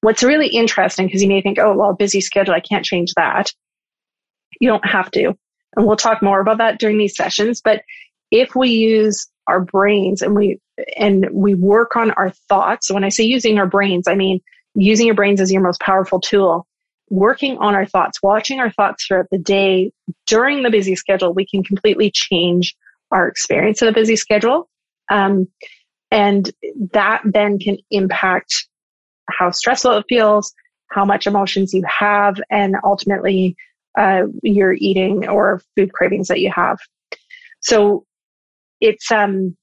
[0.00, 3.52] what's really interesting because you may think, oh, well, busy schedule, I can't change that.
[4.60, 5.36] You don't have to,
[5.76, 7.60] and we'll talk more about that during these sessions.
[7.62, 7.82] But
[8.30, 10.58] if we use our brains and we
[10.96, 14.40] and we work on our thoughts, when I say using our brains, I mean
[14.74, 16.66] using your brains as your most powerful tool
[17.08, 19.92] working on our thoughts, watching our thoughts throughout the day
[20.26, 22.76] during the busy schedule, we can completely change
[23.10, 24.68] our experience of the busy schedule.
[25.10, 25.48] Um,
[26.10, 26.50] and
[26.92, 28.66] that then can impact
[29.28, 30.54] how stressful it feels,
[30.88, 33.56] how much emotions you have, and ultimately
[33.96, 36.78] uh, your eating or food cravings that you have.
[37.60, 38.04] So
[38.80, 39.56] it's um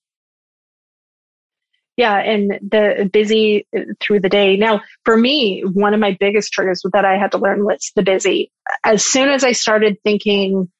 [1.96, 3.68] yeah, and the busy
[4.00, 4.58] through the day.
[4.58, 8.02] Now, for me, one of my biggest triggers that I had to learn was the
[8.02, 8.52] busy.
[8.84, 10.72] As soon as I started thinking,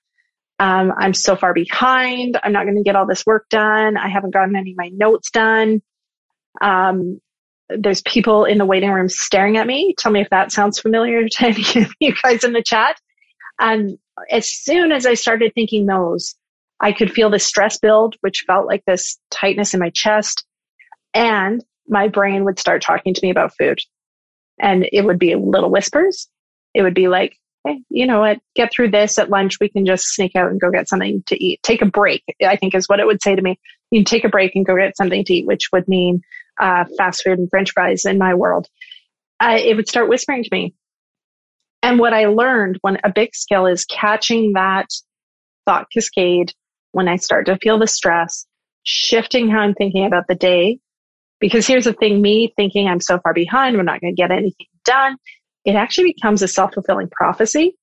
[0.58, 4.10] um, I'm so far behind, I'm not going to get all this work done, I
[4.10, 5.84] haven't gotten any of my notes done.
[6.62, 7.20] Um,
[7.70, 9.94] there's people in the waiting room staring at me.
[9.98, 12.98] Tell me if that sounds familiar to any of you guys in the chat.
[13.60, 13.98] And
[14.30, 16.36] as soon as I started thinking those,
[16.80, 20.46] I could feel the stress build, which felt like this tightness in my chest.
[21.14, 23.80] And my brain would start talking to me about food.
[24.60, 26.28] And it would be little whispers.
[26.74, 28.40] It would be like, hey, you know what?
[28.56, 29.60] Get through this at lunch.
[29.60, 31.62] We can just sneak out and go get something to eat.
[31.64, 33.60] Take a break, I think is what it would say to me.
[33.92, 36.22] You take a break and go get something to eat, which would mean
[36.60, 38.68] uh, fast food and french fries in my world.
[39.40, 40.74] Uh, it would start whispering to me.
[41.84, 44.88] And what I learned when a big skill is catching that
[45.66, 46.54] thought cascade
[46.94, 48.46] when I start to feel the stress,
[48.84, 50.80] shifting how I'm thinking about the day.
[51.40, 54.32] Because here's the thing, me thinking I'm so far behind, we're not going to get
[54.32, 55.18] anything done.
[55.66, 57.76] It actually becomes a self-fulfilling prophecy.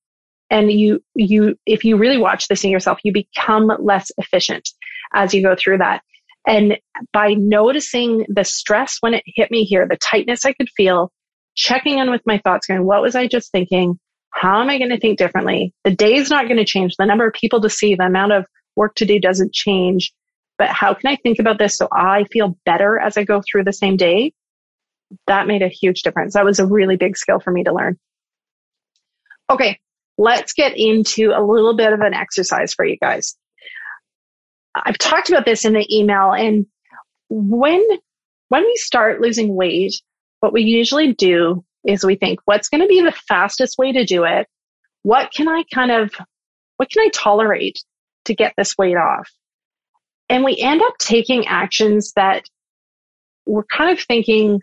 [0.49, 4.67] And you, you, if you really watch this in yourself, you become less efficient
[5.13, 6.01] as you go through that.
[6.47, 6.79] And
[7.13, 11.11] by noticing the stress when it hit me here, the tightness I could feel,
[11.55, 13.99] checking in with my thoughts, going, what was I just thinking?
[14.31, 15.73] How am I going to think differently?
[15.83, 16.95] The day is not going to change.
[16.97, 18.45] The number of people to see, the amount of
[18.75, 20.13] work to do doesn't change.
[20.57, 23.65] But how can I think about this so I feel better as I go through
[23.65, 24.33] the same day?
[25.27, 26.35] That made a huge difference.
[26.35, 27.97] That was a really big skill for me to learn.
[29.49, 29.79] Okay,
[30.17, 33.35] let's get into a little bit of an exercise for you guys.
[34.73, 36.65] I've talked about this in the email and
[37.29, 37.85] when
[38.49, 40.01] when we start losing weight,
[40.41, 44.05] what we usually do is we think, what's going to be the fastest way to
[44.05, 44.47] do it?
[45.03, 46.13] What can I kind of,
[46.77, 47.83] what can I tolerate
[48.25, 49.29] to get this weight off?
[50.29, 52.43] And we end up taking actions that
[53.45, 54.61] we're kind of thinking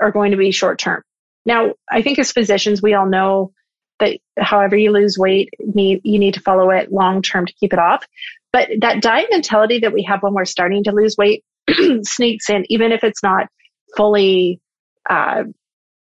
[0.00, 1.02] are going to be short term.
[1.46, 3.52] Now, I think as physicians, we all know
[4.00, 7.78] that however you lose weight, you need to follow it long term to keep it
[7.78, 8.04] off.
[8.52, 11.44] But that diet mentality that we have when we're starting to lose weight
[12.02, 13.48] sneaks in, even if it's not
[13.96, 14.60] fully
[15.08, 15.44] uh,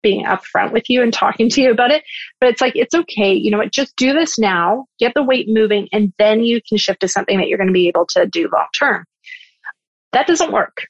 [0.01, 2.03] being upfront with you and talking to you about it.
[2.39, 3.33] But it's like, it's okay.
[3.33, 3.71] You know what?
[3.71, 7.37] Just do this now, get the weight moving, and then you can shift to something
[7.37, 9.05] that you're going to be able to do long term.
[10.11, 10.85] That doesn't work.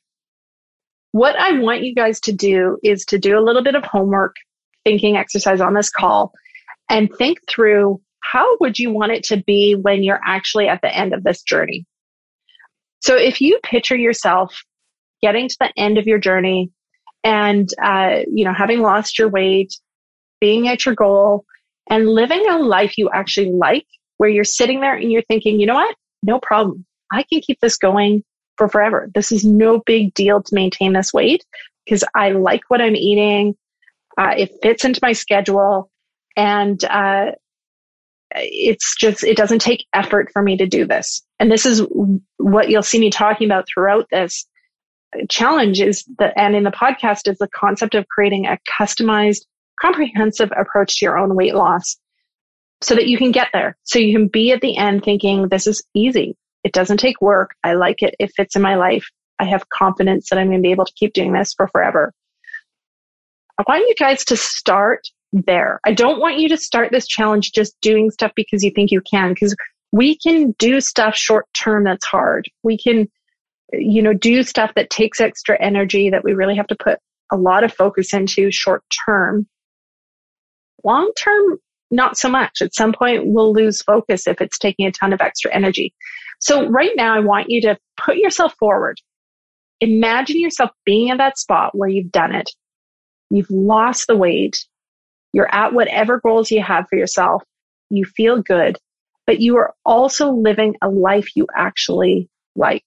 [1.12, 4.36] What I want you guys to do is to do a little bit of homework,
[4.84, 6.34] thinking exercise on this call,
[6.89, 10.93] and think through how would you want it to be when you're actually at the
[10.93, 11.86] end of this journey?
[13.01, 14.64] So if you picture yourself
[15.22, 16.72] getting to the end of your journey,
[17.24, 19.74] and uh, you know having lost your weight
[20.39, 21.45] being at your goal
[21.89, 23.86] and living a life you actually like
[24.17, 25.95] where you're sitting there and you're thinking you know what?
[26.21, 26.86] No problem.
[27.11, 28.24] I can keep this going
[28.57, 29.09] for forever.
[29.13, 31.45] This is no big deal to maintain this weight
[31.86, 33.55] because i like what i'm eating.
[34.17, 35.89] Uh, it fits into my schedule.
[36.36, 37.32] And uh,
[38.36, 41.21] it's just it doesn't take effort for me to do this.
[41.39, 41.84] And this is
[42.38, 44.47] what you'll see me talking about throughout this
[45.30, 49.45] challenge is that, and in the podcast is the concept of creating a customized,
[49.80, 51.97] comprehensive approach to your own weight loss
[52.82, 53.78] so that you can get there.
[53.84, 56.36] So you can be at the end thinking, this is easy.
[56.64, 57.51] It doesn't take work.
[57.64, 58.16] I like it.
[58.20, 59.05] It fits in my life.
[59.39, 62.14] I have confidence that I'm going to be able to keep doing this for forever.
[63.57, 65.80] I want you guys to start there.
[65.86, 69.01] I don't want you to start this challenge just doing stuff because you think you
[69.01, 69.55] can, because
[69.91, 72.49] we can do stuff short term that's hard.
[72.64, 73.09] We can
[73.74, 76.99] you know, do stuff that takes extra energy that we really have to put
[77.32, 79.47] a lot of focus into short term.
[80.84, 81.57] Long term,
[81.91, 82.61] not so much.
[82.61, 85.93] At some point, we'll lose focus if it's taking a ton of extra energy.
[86.39, 88.97] So right now, I want you to put yourself forward.
[89.80, 92.49] Imagine yourself being in that spot where you've done it.
[93.30, 94.65] You've lost the weight.
[95.34, 97.43] You're at whatever goals you have for yourself.
[97.89, 98.78] You feel good,
[99.26, 102.84] but you are also living a life you actually like.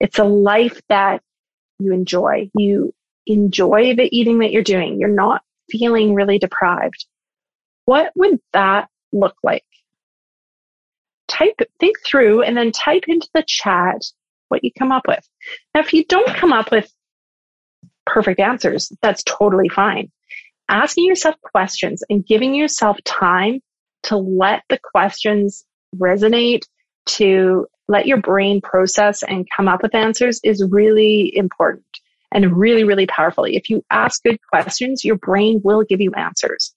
[0.00, 1.22] It's a life that
[1.78, 2.50] you enjoy.
[2.56, 2.94] You
[3.26, 5.00] enjoy the eating that you're doing.
[5.00, 7.06] You're not feeling really deprived.
[7.84, 9.64] What would that look like?
[11.28, 14.02] Type, think through and then type into the chat
[14.48, 15.26] what you come up with.
[15.74, 16.90] Now, if you don't come up with
[18.04, 20.10] perfect answers, that's totally fine.
[20.68, 23.60] Asking yourself questions and giving yourself time
[24.04, 25.64] to let the questions
[25.96, 26.64] resonate,
[27.06, 31.84] to let your brain process and come up with answers is really important
[32.32, 33.44] and really, really powerful.
[33.44, 36.74] If you ask good questions, your brain will give you answers.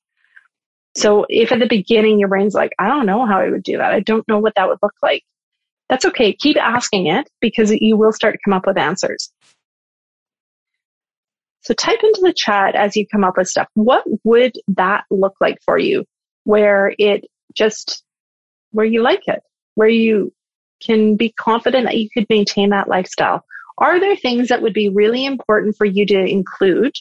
[0.95, 3.77] So if at the beginning your brain's like, I don't know how I would do
[3.77, 3.93] that.
[3.93, 5.23] I don't know what that would look like.
[5.87, 6.33] That's okay.
[6.33, 9.31] Keep asking it because you will start to come up with answers.
[11.61, 13.67] So type into the chat as you come up with stuff.
[13.73, 16.05] What would that look like for you
[16.43, 18.03] where it just,
[18.71, 19.41] where you like it,
[19.75, 20.31] where you
[20.81, 23.45] can be confident that you could maintain that lifestyle.
[23.77, 26.93] Are there things that would be really important for you to include?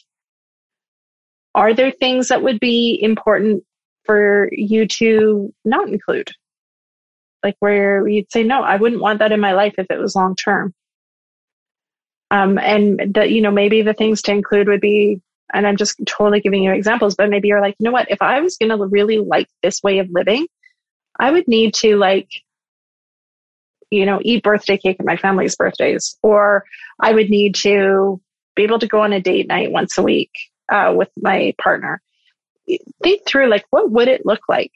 [1.55, 3.63] Are there things that would be important
[4.05, 6.31] for you to not include?
[7.43, 10.15] like where you'd say, no, I wouldn't want that in my life if it was
[10.15, 10.73] long term.
[12.31, 15.21] Um, and that, you know, maybe the things to include would be,
[15.51, 18.21] and I'm just totally giving you examples, but maybe you're like, you know what, if
[18.21, 20.47] I was going to really like this way of living,
[21.19, 22.29] I would need to like,
[23.91, 26.65] you know, eat birthday cake at my family's birthdays, or
[26.99, 28.21] I would need to
[28.55, 30.31] be able to go on a date night once a week
[30.71, 32.01] uh, with my partner.
[33.01, 34.71] Think through like, what would it look like?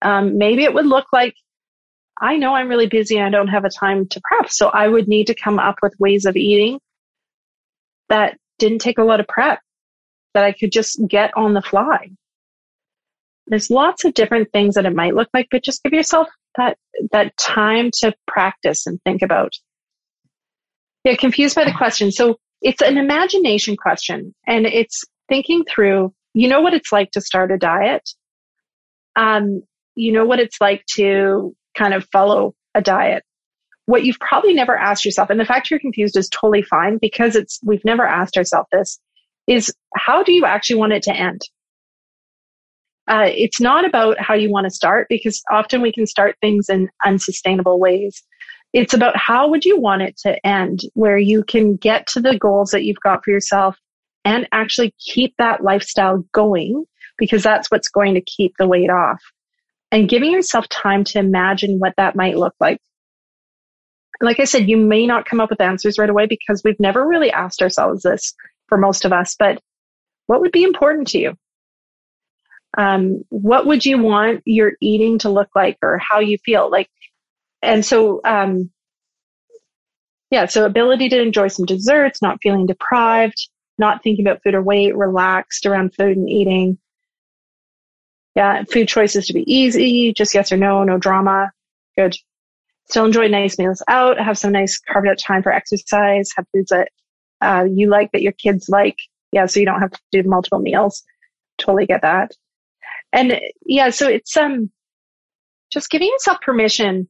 [0.00, 1.34] Um, maybe it would look like
[2.20, 4.50] I know I'm really busy and I don't have a time to prep.
[4.50, 6.78] So I would need to come up with ways of eating
[8.08, 9.60] that didn't take a lot of prep,
[10.34, 12.10] that I could just get on the fly.
[13.48, 16.76] There's lots of different things that it might look like, but just give yourself that,
[17.12, 19.52] that time to practice and think about.
[21.04, 22.12] Yeah, confused by the question.
[22.12, 27.20] So it's an imagination question and it's thinking through, you know what it's like to
[27.20, 28.08] start a diet.
[29.16, 29.62] Um,
[29.94, 33.24] you know what it's like to kind of follow a diet.
[33.86, 37.34] What you've probably never asked yourself, and the fact you're confused is totally fine because
[37.34, 38.98] it's, we've never asked ourselves this,
[39.46, 41.42] is how do you actually want it to end?
[43.08, 46.68] Uh, it's not about how you want to start because often we can start things
[46.68, 48.22] in unsustainable ways.
[48.72, 52.38] It's about how would you want it to end where you can get to the
[52.38, 53.76] goals that you've got for yourself
[54.24, 56.84] and actually keep that lifestyle going
[57.18, 59.20] because that's what's going to keep the weight off
[59.90, 62.78] and giving yourself time to imagine what that might look like.
[64.20, 67.06] Like I said, you may not come up with answers right away because we've never
[67.06, 68.34] really asked ourselves this
[68.68, 69.60] for most of us, but
[70.28, 71.34] what would be important to you?
[72.76, 76.88] Um, what would you want your eating to look like or how you feel like?
[77.62, 78.70] And so, um,
[80.30, 83.48] yeah, so ability to enjoy some desserts, not feeling deprived,
[83.78, 86.78] not thinking about food or weight, relaxed around food and eating,
[88.34, 91.50] yeah, food choices to be easy, just yes or no, no drama.
[91.96, 92.16] Good.
[92.88, 96.70] Still enjoy nice meals out, have some nice carved out time for exercise, have foods
[96.70, 96.88] that
[97.40, 98.96] uh, you like that your kids like.
[99.32, 101.02] Yeah, so you don't have to do multiple meals.
[101.58, 102.32] Totally get that.
[103.12, 104.70] And yeah, so it's um
[105.72, 107.08] just giving yourself permission.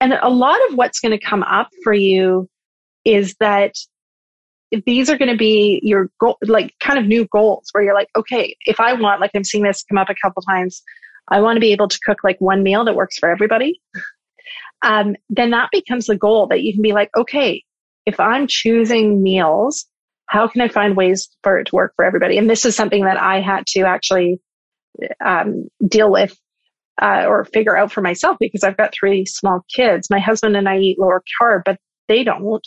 [0.00, 2.48] And a lot of what's going to come up for you
[3.04, 3.74] is that
[4.86, 8.08] these are going to be your goal, like kind of new goals where you're like,
[8.16, 10.82] okay, if I want, like I'm seeing this come up a couple times,
[11.28, 13.80] I want to be able to cook like one meal that works for everybody.
[14.82, 17.62] Um, then that becomes the goal that you can be like, okay,
[18.06, 19.86] if I'm choosing meals,
[20.30, 22.38] how can I find ways for it to work for everybody?
[22.38, 24.40] And this is something that I had to actually
[25.24, 26.38] um, deal with
[27.02, 30.08] uh, or figure out for myself because I've got three small kids.
[30.08, 32.64] My husband and I eat lower carb, but they don't.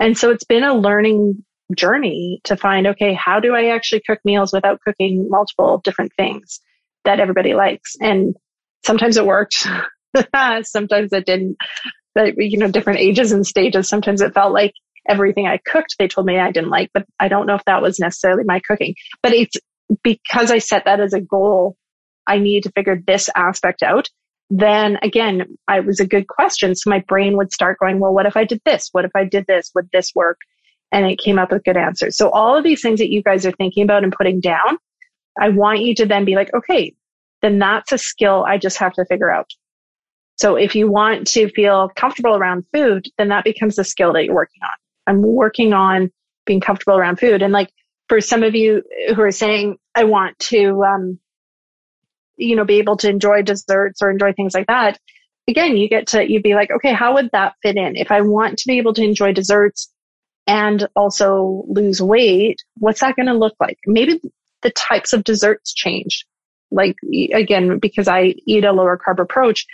[0.00, 1.44] And so it's been a learning
[1.76, 6.60] journey to find, okay, how do I actually cook meals without cooking multiple different things
[7.04, 7.94] that everybody likes?
[8.00, 8.34] And
[8.84, 9.64] sometimes it worked.
[10.64, 11.56] sometimes it didn't.
[12.16, 13.88] But, you know, different ages and stages.
[13.88, 14.72] Sometimes it felt like
[15.08, 17.82] everything I cooked, they told me I didn't like, but I don't know if that
[17.82, 18.94] was necessarily my cooking.
[19.22, 19.56] But it's
[20.02, 21.76] because I set that as a goal.
[22.26, 24.08] I need to figure this aspect out
[24.50, 26.74] then again, I was a good question.
[26.74, 28.88] So my brain would start going, well, what if I did this?
[28.92, 29.70] What if I did this?
[29.74, 30.38] Would this work?
[30.92, 32.16] And it came up with good answers.
[32.16, 34.78] So all of these things that you guys are thinking about and putting down,
[35.40, 36.94] I want you to then be like, okay,
[37.42, 39.50] then that's a skill I just have to figure out.
[40.36, 44.24] So if you want to feel comfortable around food, then that becomes a skill that
[44.24, 44.70] you're working on.
[45.06, 46.10] I'm working on
[46.44, 47.42] being comfortable around food.
[47.42, 47.70] And like
[48.08, 48.82] for some of you
[49.14, 51.18] who are saying, I want to, um,
[52.36, 54.98] you know, be able to enjoy desserts or enjoy things like that,
[55.48, 57.96] again, you get to, you'd be like, okay, how would that fit in?
[57.96, 59.92] If I want to be able to enjoy desserts
[60.46, 63.78] and also lose weight, what's that going to look like?
[63.86, 64.20] Maybe
[64.62, 66.26] the types of desserts change.
[66.70, 66.96] Like,
[67.32, 69.66] again, because I eat a lower carb approach,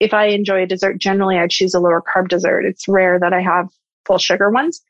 [0.00, 2.64] if I enjoy a dessert, generally I choose a lower carb dessert.
[2.64, 3.68] It's rare that I have
[4.06, 4.82] full sugar ones,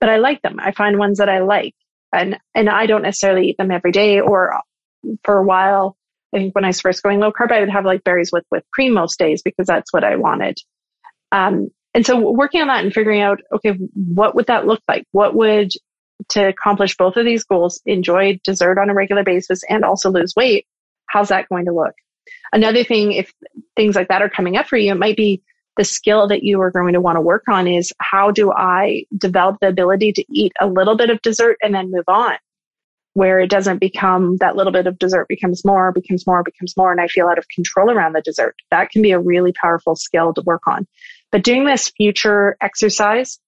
[0.00, 0.58] but I like them.
[0.60, 1.74] I find ones that I like
[2.12, 4.60] and, and I don't necessarily eat them every day or
[5.24, 5.96] for a while
[6.32, 8.44] I think when I was first going low carb, I would have like berries with
[8.50, 10.58] whipped cream most days because that's what I wanted.
[11.32, 15.04] Um, and so working on that and figuring out, okay, what would that look like?
[15.10, 15.72] What would
[16.30, 20.34] to accomplish both of these goals, enjoy dessert on a regular basis and also lose
[20.36, 20.66] weight?
[21.06, 21.94] How's that going to look?
[22.52, 23.32] Another thing, if
[23.74, 25.42] things like that are coming up for you, it might be
[25.80, 29.06] the skill that you are going to want to work on is how do I
[29.16, 32.34] develop the ability to eat a little bit of dessert and then move on?
[33.14, 36.92] where it doesn't become that little bit of dessert becomes more, becomes more, becomes more,
[36.92, 38.54] and I feel out of control around the dessert.
[38.70, 40.86] That can be a really powerful skill to work on.
[41.32, 43.40] But doing this future exercise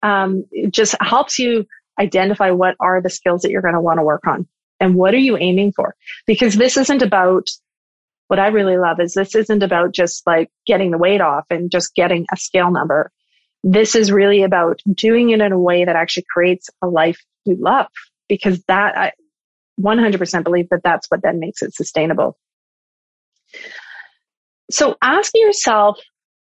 [0.00, 1.66] um, just helps you
[1.98, 4.46] identify what are the skills that you're going to want to work on
[4.78, 5.94] and what are you aiming for?
[6.26, 7.48] Because this isn't about
[8.32, 11.70] what I really love is this isn't about just like getting the weight off and
[11.70, 13.10] just getting a scale number.
[13.62, 17.58] This is really about doing it in a way that actually creates a life you
[17.60, 17.88] love
[18.30, 19.12] because that I
[19.78, 22.38] 100% believe that that's what then makes it sustainable.
[24.70, 25.98] So ask yourself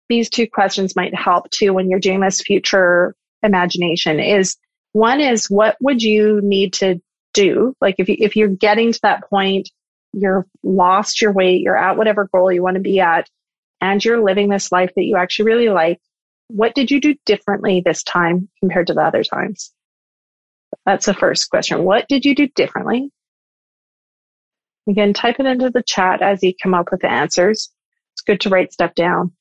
[0.09, 4.57] these two questions might help too when you're doing this future imagination is
[4.91, 6.99] one is what would you need to
[7.33, 7.73] do?
[7.79, 9.69] Like if you, if you're getting to that point,
[10.13, 13.29] you're lost your weight, you're at whatever goal you want to be at,
[13.81, 15.99] and you're living this life that you actually really like.
[16.47, 19.73] What did you do differently this time compared to the other times?
[20.85, 21.83] That's the first question.
[21.83, 23.11] What did you do differently?
[24.89, 27.69] Again, type it into the chat as you come up with the answers.
[28.13, 29.33] It's good to write stuff down.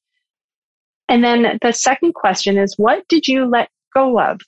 [1.08, 4.40] And then the second question is, what did you let go of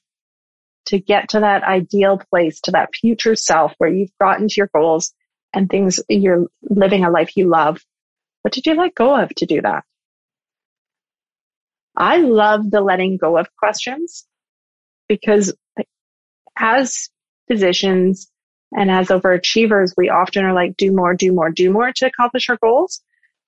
[0.86, 4.70] to get to that ideal place, to that future self where you've gotten to your
[4.74, 5.12] goals
[5.52, 7.84] and things, you're living a life you love?
[8.42, 9.84] What did you let go of to do that?
[11.96, 14.24] I love the letting go of questions
[15.08, 15.52] because
[16.56, 17.08] as
[17.48, 18.30] physicians
[18.72, 22.48] and as overachievers, we often are like, do more, do more, do more to accomplish
[22.50, 23.00] our goals.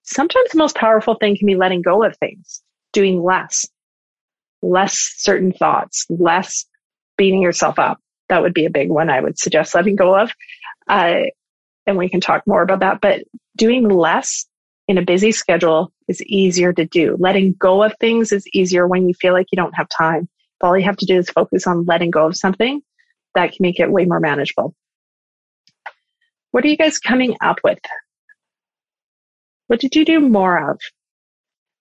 [0.03, 3.67] Sometimes the most powerful thing can be letting go of things doing less,
[4.63, 6.65] less certain thoughts, less
[7.17, 8.01] beating yourself up.
[8.29, 10.33] That would be a big one I would suggest letting go of.
[10.89, 11.25] Uh,
[11.91, 13.25] and we can talk more about that, but
[13.57, 14.47] doing less
[14.89, 17.17] in a busy schedule is easier to do.
[17.19, 20.23] Letting go of things is easier when you feel like you don't have time.
[20.23, 22.81] If all you have to do is focus on letting go of something,
[23.35, 24.75] that can make it way more manageable.
[26.51, 27.79] What are you guys coming up with?
[29.69, 30.81] What did you do more of?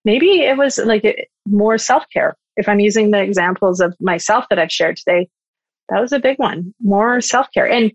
[0.06, 2.36] maybe it was like more self care.
[2.56, 5.30] If I'm using the examples of myself that I've shared today,
[5.90, 7.70] that was a big one, more self care.
[7.70, 7.92] And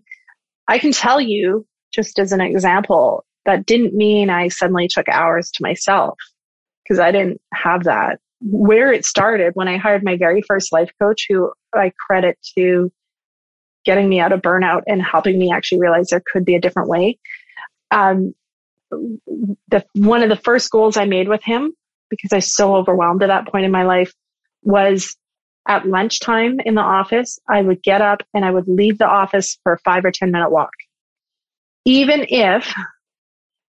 [0.67, 1.65] I can tell you,
[1.95, 6.17] just as an example, that didn't mean I suddenly took hours to myself
[6.83, 8.19] because I didn't have that.
[8.41, 12.91] Where it started when I hired my very first life coach, who I credit to
[13.85, 16.89] getting me out of burnout and helping me actually realize there could be a different
[16.89, 17.17] way.
[17.91, 18.33] Um,
[18.91, 21.73] the one of the first goals I made with him
[22.09, 24.13] because I was so overwhelmed at that point in my life
[24.63, 25.15] was
[25.67, 29.57] at lunchtime in the office, I would get up and I would leave the office
[29.63, 30.73] for a five or 10 minute walk.
[31.85, 32.73] Even if,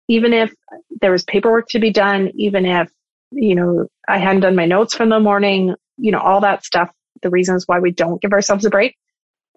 [0.09, 0.55] even if
[1.01, 2.91] there was paperwork to be done, even if,
[3.33, 6.91] you know, I hadn't done my notes from the morning, you know, all that stuff,
[7.23, 8.97] the reasons why we don't give ourselves a break,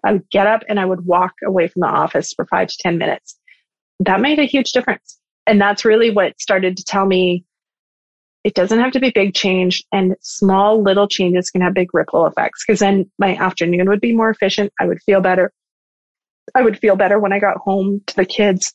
[0.04, 2.76] I would get up and I would walk away from the office for five to
[2.80, 3.38] 10 minutes.
[4.00, 5.18] That made a huge difference.
[5.46, 7.44] And that's really what started to tell me
[8.44, 12.26] it doesn't have to be big change and small little changes can have big ripple
[12.26, 14.72] effects because then my afternoon would be more efficient.
[14.80, 15.52] I would feel better.
[16.54, 18.74] I would feel better when I got home to the kids.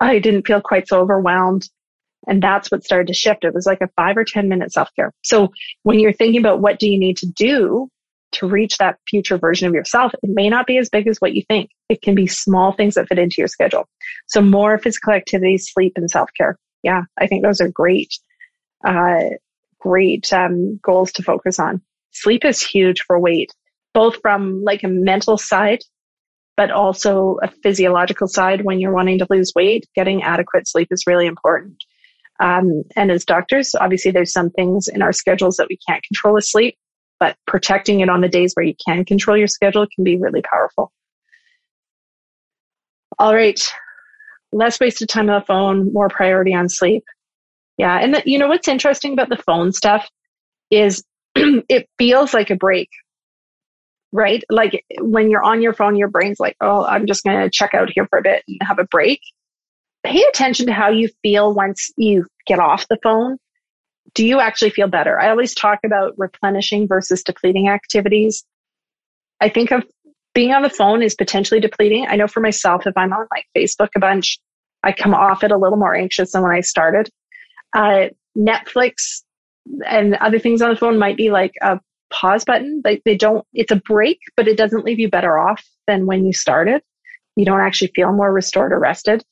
[0.00, 1.68] I didn't feel quite so overwhelmed.
[2.26, 3.44] And that's what started to shift.
[3.44, 5.12] It was like a five or 10 minute self care.
[5.22, 5.52] So
[5.82, 7.88] when you're thinking about what do you need to do
[8.32, 11.34] to reach that future version of yourself, it may not be as big as what
[11.34, 11.70] you think.
[11.88, 13.88] It can be small things that fit into your schedule.
[14.26, 16.58] So more physical activity, sleep and self care.
[16.82, 18.12] Yeah, I think those are great
[18.84, 19.30] uh,
[19.80, 21.80] great um, goals to focus on.
[22.12, 23.52] Sleep is huge for weight,
[23.94, 25.80] both from like a mental side,
[26.58, 28.64] but also a physiological side.
[28.64, 31.76] When you're wanting to lose weight, getting adequate sleep is really important.
[32.40, 36.34] Um, and as doctors, obviously there's some things in our schedules that we can't control
[36.34, 36.76] with sleep,
[37.20, 40.42] but protecting it on the days where you can control your schedule can be really
[40.42, 40.90] powerful.
[43.20, 43.60] All right.
[44.50, 47.04] Less wasted time on the phone, more priority on sleep.
[47.76, 47.96] Yeah.
[47.96, 50.08] And the, you know what's interesting about the phone stuff
[50.72, 51.04] is
[51.36, 52.88] it feels like a break,
[54.12, 54.42] right?
[54.50, 57.74] Like when you're on your phone, your brain's like, oh, I'm just going to check
[57.74, 59.20] out here for a bit and have a break.
[60.04, 63.38] Pay attention to how you feel once you get off the phone.
[64.14, 65.20] Do you actually feel better?
[65.20, 68.44] I always talk about replenishing versus depleting activities.
[69.40, 69.84] I think of
[70.34, 72.06] being on the phone is potentially depleting.
[72.08, 74.38] I know for myself, if I'm on like Facebook a bunch,
[74.82, 77.10] I come off it a little more anxious than when I started.
[77.76, 78.06] Uh,
[78.36, 79.22] Netflix
[79.86, 81.80] and other things on the phone might be like a
[82.10, 82.82] pause button.
[82.84, 86.26] Like they don't, it's a break, but it doesn't leave you better off than when
[86.26, 86.82] you started.
[87.36, 89.24] You don't actually feel more restored or rested.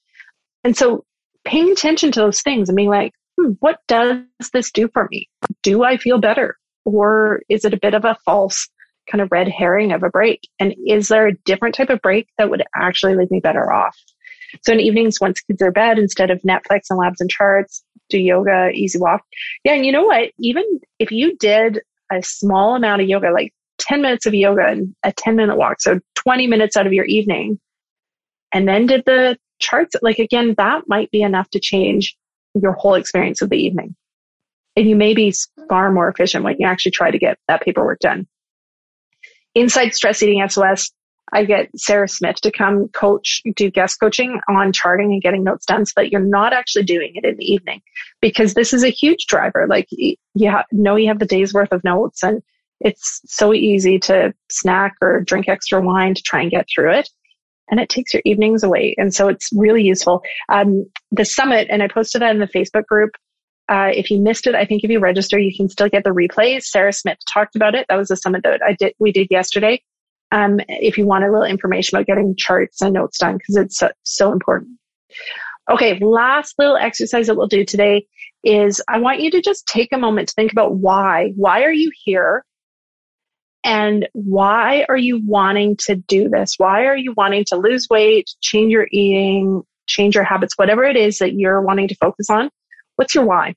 [0.64, 1.04] And so
[1.44, 5.28] paying attention to those things and being like, hmm, what does this do for me?
[5.62, 6.56] Do I feel better?
[6.84, 8.68] Or is it a bit of a false
[9.10, 10.40] kind of red herring of a break?
[10.58, 13.96] And is there a different type of break that would actually leave me better off?
[14.64, 18.18] So in evenings, once kids are bed, instead of Netflix and labs and charts, do
[18.18, 19.22] yoga, easy walk.
[19.64, 19.74] Yeah.
[19.74, 20.30] And you know what?
[20.38, 20.64] Even
[20.98, 21.80] if you did
[22.12, 25.80] a small amount of yoga, like 10 minutes of yoga and a 10 minute walk,
[25.80, 27.58] so 20 minutes out of your evening,
[28.52, 32.16] and then did the charts, like again, that might be enough to change
[32.54, 33.94] your whole experience of the evening.
[34.76, 35.34] And you may be
[35.68, 38.26] far more efficient when you actually try to get that paperwork done.
[39.54, 40.92] Inside Stress Eating SOS,
[41.32, 45.66] I get Sarah Smith to come coach, do guest coaching on charting and getting notes
[45.66, 47.82] done so that you're not actually doing it in the evening
[48.20, 49.66] because this is a huge driver.
[49.68, 50.16] Like you
[50.72, 52.42] know, you have the day's worth of notes and
[52.80, 57.08] it's so easy to snack or drink extra wine to try and get through it.
[57.70, 58.94] And it takes your evenings away.
[58.96, 60.22] And so it's really useful.
[60.48, 63.10] Um, the summit, and I posted that in the Facebook group.
[63.68, 66.10] Uh, if you missed it, I think if you register, you can still get the
[66.10, 66.64] replays.
[66.64, 67.86] Sarah Smith talked about it.
[67.88, 69.82] That was the summit that I did, we did yesterday.
[70.32, 73.78] Um, if you want a little information about getting charts and notes done, because it's
[73.78, 74.78] so, so important.
[75.70, 78.06] Okay, last little exercise that we'll do today
[78.44, 81.32] is I want you to just take a moment to think about why.
[81.36, 82.44] Why are you here?
[83.64, 86.54] And why are you wanting to do this?
[86.56, 90.96] Why are you wanting to lose weight, change your eating, change your habits, whatever it
[90.96, 92.48] is that you're wanting to focus on?
[92.94, 93.54] What's your why?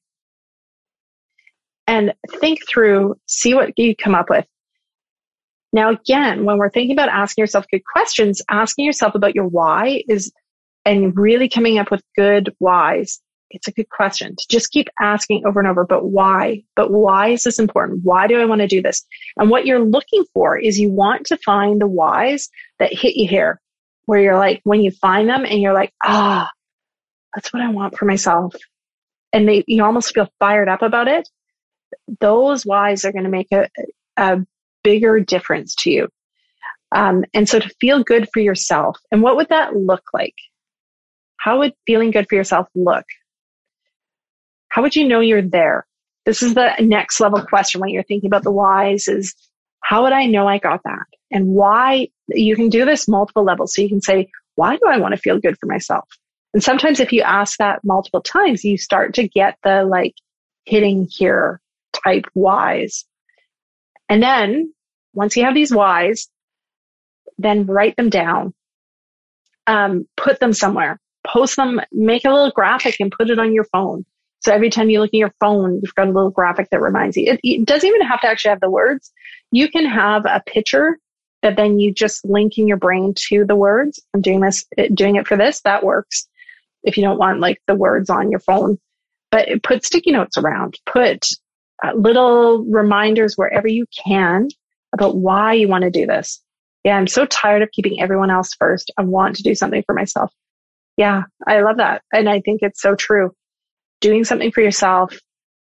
[1.86, 4.46] And think through, see what you come up with.
[5.72, 10.04] Now, again, when we're thinking about asking yourself good questions, asking yourself about your why
[10.08, 10.32] is,
[10.86, 13.20] and really coming up with good whys
[13.52, 16.64] it's a good question to just keep asking over and over, but why?
[16.76, 18.02] But why is this important?
[18.04, 19.04] Why do I want to do this?
[19.38, 22.50] And what you're looking for is you want to find the whys
[22.80, 23.60] that hit you here,
[24.06, 26.50] where you're like, when you find them and you're like, ah,
[27.34, 28.56] that's what I want for myself.
[29.34, 31.28] And they, you almost feel fired up about it.
[32.20, 33.70] Those whys are going to make a,
[34.18, 34.40] a
[34.84, 36.08] bigger difference to you.
[36.92, 40.36] Um, and so to feel good for yourself, and what would that look like?
[41.38, 43.06] How would feeling good for yourself look?
[44.70, 45.86] How would you know you're there?
[46.26, 49.36] This is the next level question when you're thinking about the whys is
[49.82, 51.06] how would I know I got that?
[51.32, 53.74] And why you can do this multiple levels.
[53.74, 56.08] So you can say, why do I want to feel good for myself?
[56.54, 60.14] And sometimes if you ask that multiple times, you start to get the like
[60.66, 61.62] hitting here
[62.04, 63.06] type whys.
[64.10, 64.74] And then
[65.14, 66.28] once you have these whys,
[67.38, 68.54] then write them down.
[69.68, 73.66] Um, put them somewhere, post them, make a little graphic and put it on your
[73.66, 74.06] phone.
[74.42, 77.18] So every time you look at your phone, you've got a little graphic that reminds
[77.18, 77.34] you.
[77.34, 79.12] It, it, doesn't even have to actually have the words.
[79.52, 80.98] You can have a picture
[81.42, 84.02] that then you just link in your brain to the words.
[84.14, 85.62] I'm doing this, doing it for this.
[85.62, 86.28] That works.
[86.84, 88.80] If you don't want like the words on your phone,
[89.30, 91.28] but put sticky notes around, put
[91.84, 94.48] uh, little reminders wherever you can
[94.94, 96.42] about why you want to do this.
[96.84, 98.92] Yeah, I'm so tired of keeping everyone else first.
[98.98, 100.32] I want to do something for myself.
[100.98, 102.02] Yeah, I love that.
[102.12, 103.32] And I think it's so true
[104.02, 105.18] doing something for yourself,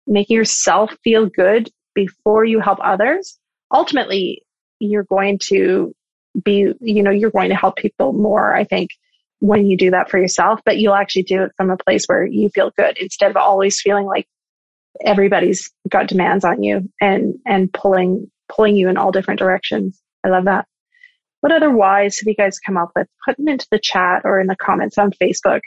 [0.07, 3.39] making yourself feel good before you help others,
[3.75, 4.43] ultimately
[4.79, 5.93] you're going to
[6.45, 8.91] be, you know, you're going to help people more, I think,
[9.41, 12.25] when you do that for yourself, but you'll actually do it from a place where
[12.25, 14.27] you feel good instead of always feeling like
[15.05, 20.01] everybody's got demands on you and, and pulling, pulling you in all different directions.
[20.25, 20.67] I love that.
[21.41, 23.07] What other whys have you guys come up with?
[23.25, 25.61] Put them into the chat or in the comments on Facebook.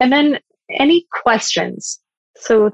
[0.00, 0.40] And then
[0.70, 2.00] any questions?
[2.36, 2.70] So uh,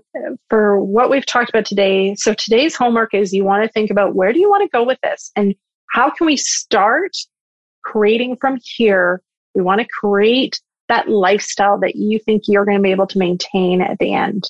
[0.48, 4.14] for what we've talked about today, so today's homework is you want to think about
[4.14, 5.54] where do you want to go with this and
[5.90, 7.16] how can we start
[7.84, 9.22] creating from here?
[9.54, 13.18] We want to create that lifestyle that you think you're going to be able to
[13.18, 14.44] maintain at the end.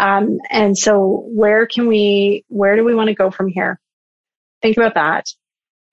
[0.00, 3.80] Um, and so where can we, where do we want to go from here?
[4.62, 5.26] Think about that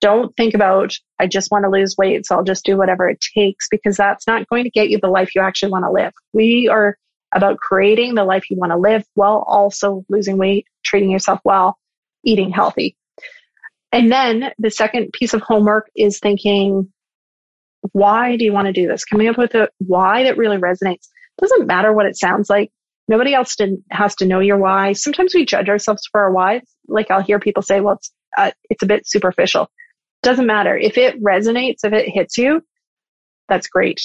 [0.00, 3.20] don't think about, I just want to lose weight, so I'll just do whatever it
[3.20, 6.12] takes because that's not going to get you the life you actually want to live.
[6.32, 6.96] We are
[7.32, 11.78] about creating the life you want to live while also losing weight, treating yourself well,
[12.24, 12.96] eating healthy.
[13.92, 16.92] And then the second piece of homework is thinking,
[17.92, 19.04] why do you want to do this?
[19.04, 21.08] Coming up with a why that really resonates.
[21.38, 22.70] It doesn't matter what it sounds like.
[23.08, 23.56] Nobody else
[23.90, 24.92] has to know your why.
[24.92, 26.62] Sometimes we judge ourselves for our why.
[26.88, 29.70] Like I'll hear people say, well, it's, uh, it's a bit superficial.
[30.22, 30.76] Doesn't matter.
[30.76, 32.62] If it resonates, if it hits you,
[33.48, 34.02] that's great.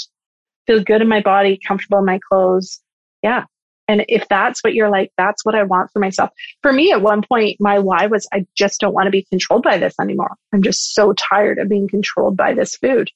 [0.68, 2.80] Feel good in my body, comfortable in my clothes.
[3.24, 3.46] Yeah.
[3.88, 6.30] And if that's what you're like, that's what I want for myself.
[6.62, 9.64] For me, at one point, my why was I just don't want to be controlled
[9.64, 10.36] by this anymore.
[10.54, 13.10] I'm just so tired of being controlled by this food.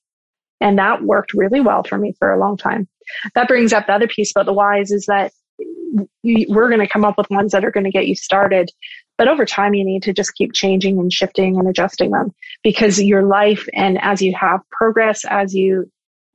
[0.61, 2.87] And that worked really well for me for a long time.
[3.35, 5.31] That brings up the other piece about the whys is that
[6.23, 8.69] we're going to come up with ones that are going to get you started.
[9.17, 12.33] But over time, you need to just keep changing and shifting and adjusting them
[12.63, 15.89] because your life and as you have progress, as you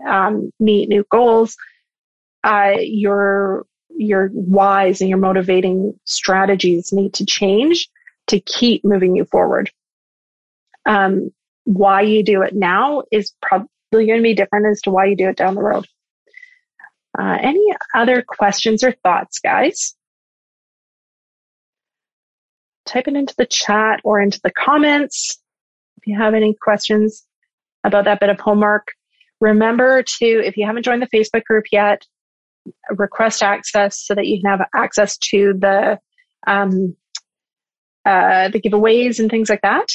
[0.09, 1.57] um, meet new goals,
[2.45, 7.89] uh, your your whys and your motivating strategies need to change
[8.29, 9.71] to keep moving you forward.
[10.87, 11.31] Um,
[11.65, 13.35] why you do it now is
[13.91, 15.87] pro- going to be different as to why you do it down the road.
[17.19, 19.95] Uh, any other questions or thoughts, guys?
[22.87, 25.39] Type it into the chat or into the comments
[25.99, 27.27] if you have any questions
[27.85, 28.89] about that bit of homework.
[29.41, 32.05] Remember to, if you haven't joined the Facebook group yet,
[32.91, 35.99] request access so that you can have access to the
[36.47, 36.97] um,
[38.05, 39.89] uh, the giveaways and things like that.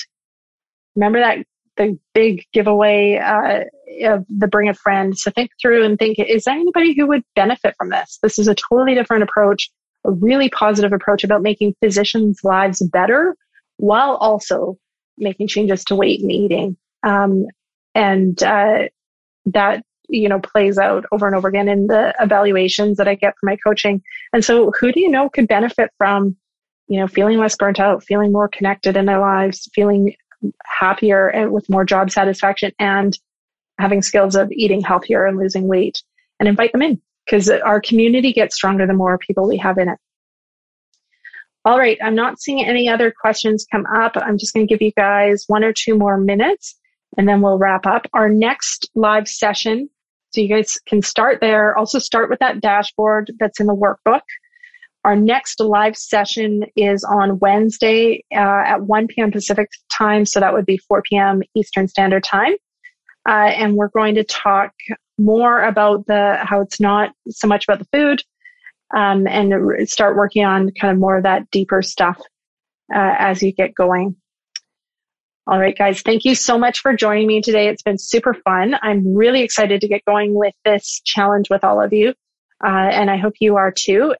[0.95, 1.39] Remember that
[1.77, 3.63] the big giveaway uh,
[4.09, 5.17] of the bring a friend.
[5.17, 8.19] So think through and think: Is there anybody who would benefit from this?
[8.21, 9.69] This is a totally different approach,
[10.05, 13.35] a really positive approach about making physicians' lives better,
[13.77, 14.77] while also
[15.17, 16.77] making changes to weight and eating.
[17.03, 17.45] Um,
[17.93, 18.83] and uh,
[19.47, 23.35] that you know plays out over and over again in the evaluations that I get
[23.39, 24.01] from my coaching.
[24.33, 26.35] And so, who do you know could benefit from
[26.87, 30.15] you know feeling less burnt out, feeling more connected in their lives, feeling
[30.65, 33.17] happier and with more job satisfaction, and
[33.79, 36.01] having skills of eating healthier and losing weight,
[36.39, 39.89] and invite them in because our community gets stronger the more people we have in
[39.89, 39.97] it.
[41.65, 44.11] All right, I'm not seeing any other questions come up.
[44.15, 46.75] I'm just going to give you guys one or two more minutes
[47.17, 48.07] and then we'll wrap up.
[48.13, 49.89] Our next live session
[50.31, 51.75] so you guys can start there.
[51.77, 54.21] Also start with that dashboard that's in the workbook.
[55.05, 59.31] Our next live session is on Wednesday uh, at 1 p.m.
[59.31, 60.25] Pacific time.
[60.25, 61.43] So that would be 4 p.m.
[61.53, 62.53] Eastern Standard Time.
[63.29, 64.71] Uh, and we're going to talk
[65.19, 68.23] more about the how it's not so much about the food
[68.95, 72.19] um, and start working on kind of more of that deeper stuff
[72.93, 74.15] uh, as you get going.
[75.45, 77.67] All right, guys, thank you so much for joining me today.
[77.67, 78.75] It's been super fun.
[78.81, 82.15] I'm really excited to get going with this challenge with all of you.
[82.63, 84.15] Uh, and I hope you are too.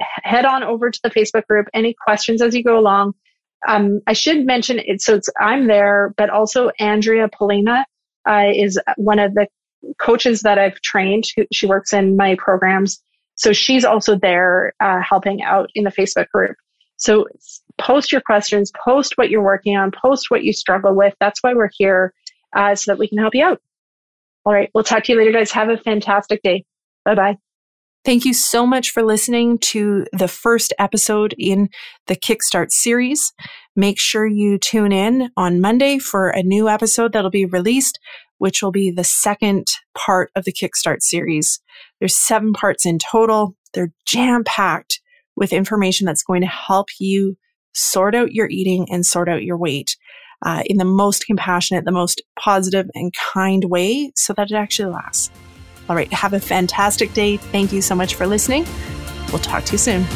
[0.00, 1.66] Head on over to the Facebook group.
[1.72, 3.14] Any questions as you go along?
[3.66, 5.00] Um, I should mention it.
[5.00, 7.86] So it's, I'm there, but also Andrea Polina
[8.28, 9.46] uh, is one of the
[9.98, 11.24] coaches that I've trained.
[11.52, 13.00] She works in my programs.
[13.36, 16.56] So she's also there uh, helping out in the Facebook group.
[16.96, 17.26] So
[17.78, 21.14] post your questions, post what you're working on, post what you struggle with.
[21.20, 22.12] That's why we're here
[22.54, 23.60] uh, so that we can help you out.
[24.44, 24.70] All right.
[24.74, 25.50] We'll talk to you later, guys.
[25.52, 26.64] Have a fantastic day.
[27.04, 27.43] Bye bye.
[28.04, 31.70] Thank you so much for listening to the first episode in
[32.06, 33.32] the Kickstart series.
[33.76, 37.98] Make sure you tune in on Monday for a new episode that'll be released,
[38.36, 41.62] which will be the second part of the Kickstart series.
[41.98, 43.56] There's seven parts in total.
[43.72, 45.00] They're jam packed
[45.34, 47.38] with information that's going to help you
[47.72, 49.96] sort out your eating and sort out your weight
[50.44, 54.92] uh, in the most compassionate, the most positive and kind way so that it actually
[54.92, 55.30] lasts.
[55.88, 57.36] All right, have a fantastic day.
[57.36, 58.66] Thank you so much for listening.
[59.28, 60.06] We'll talk to you soon.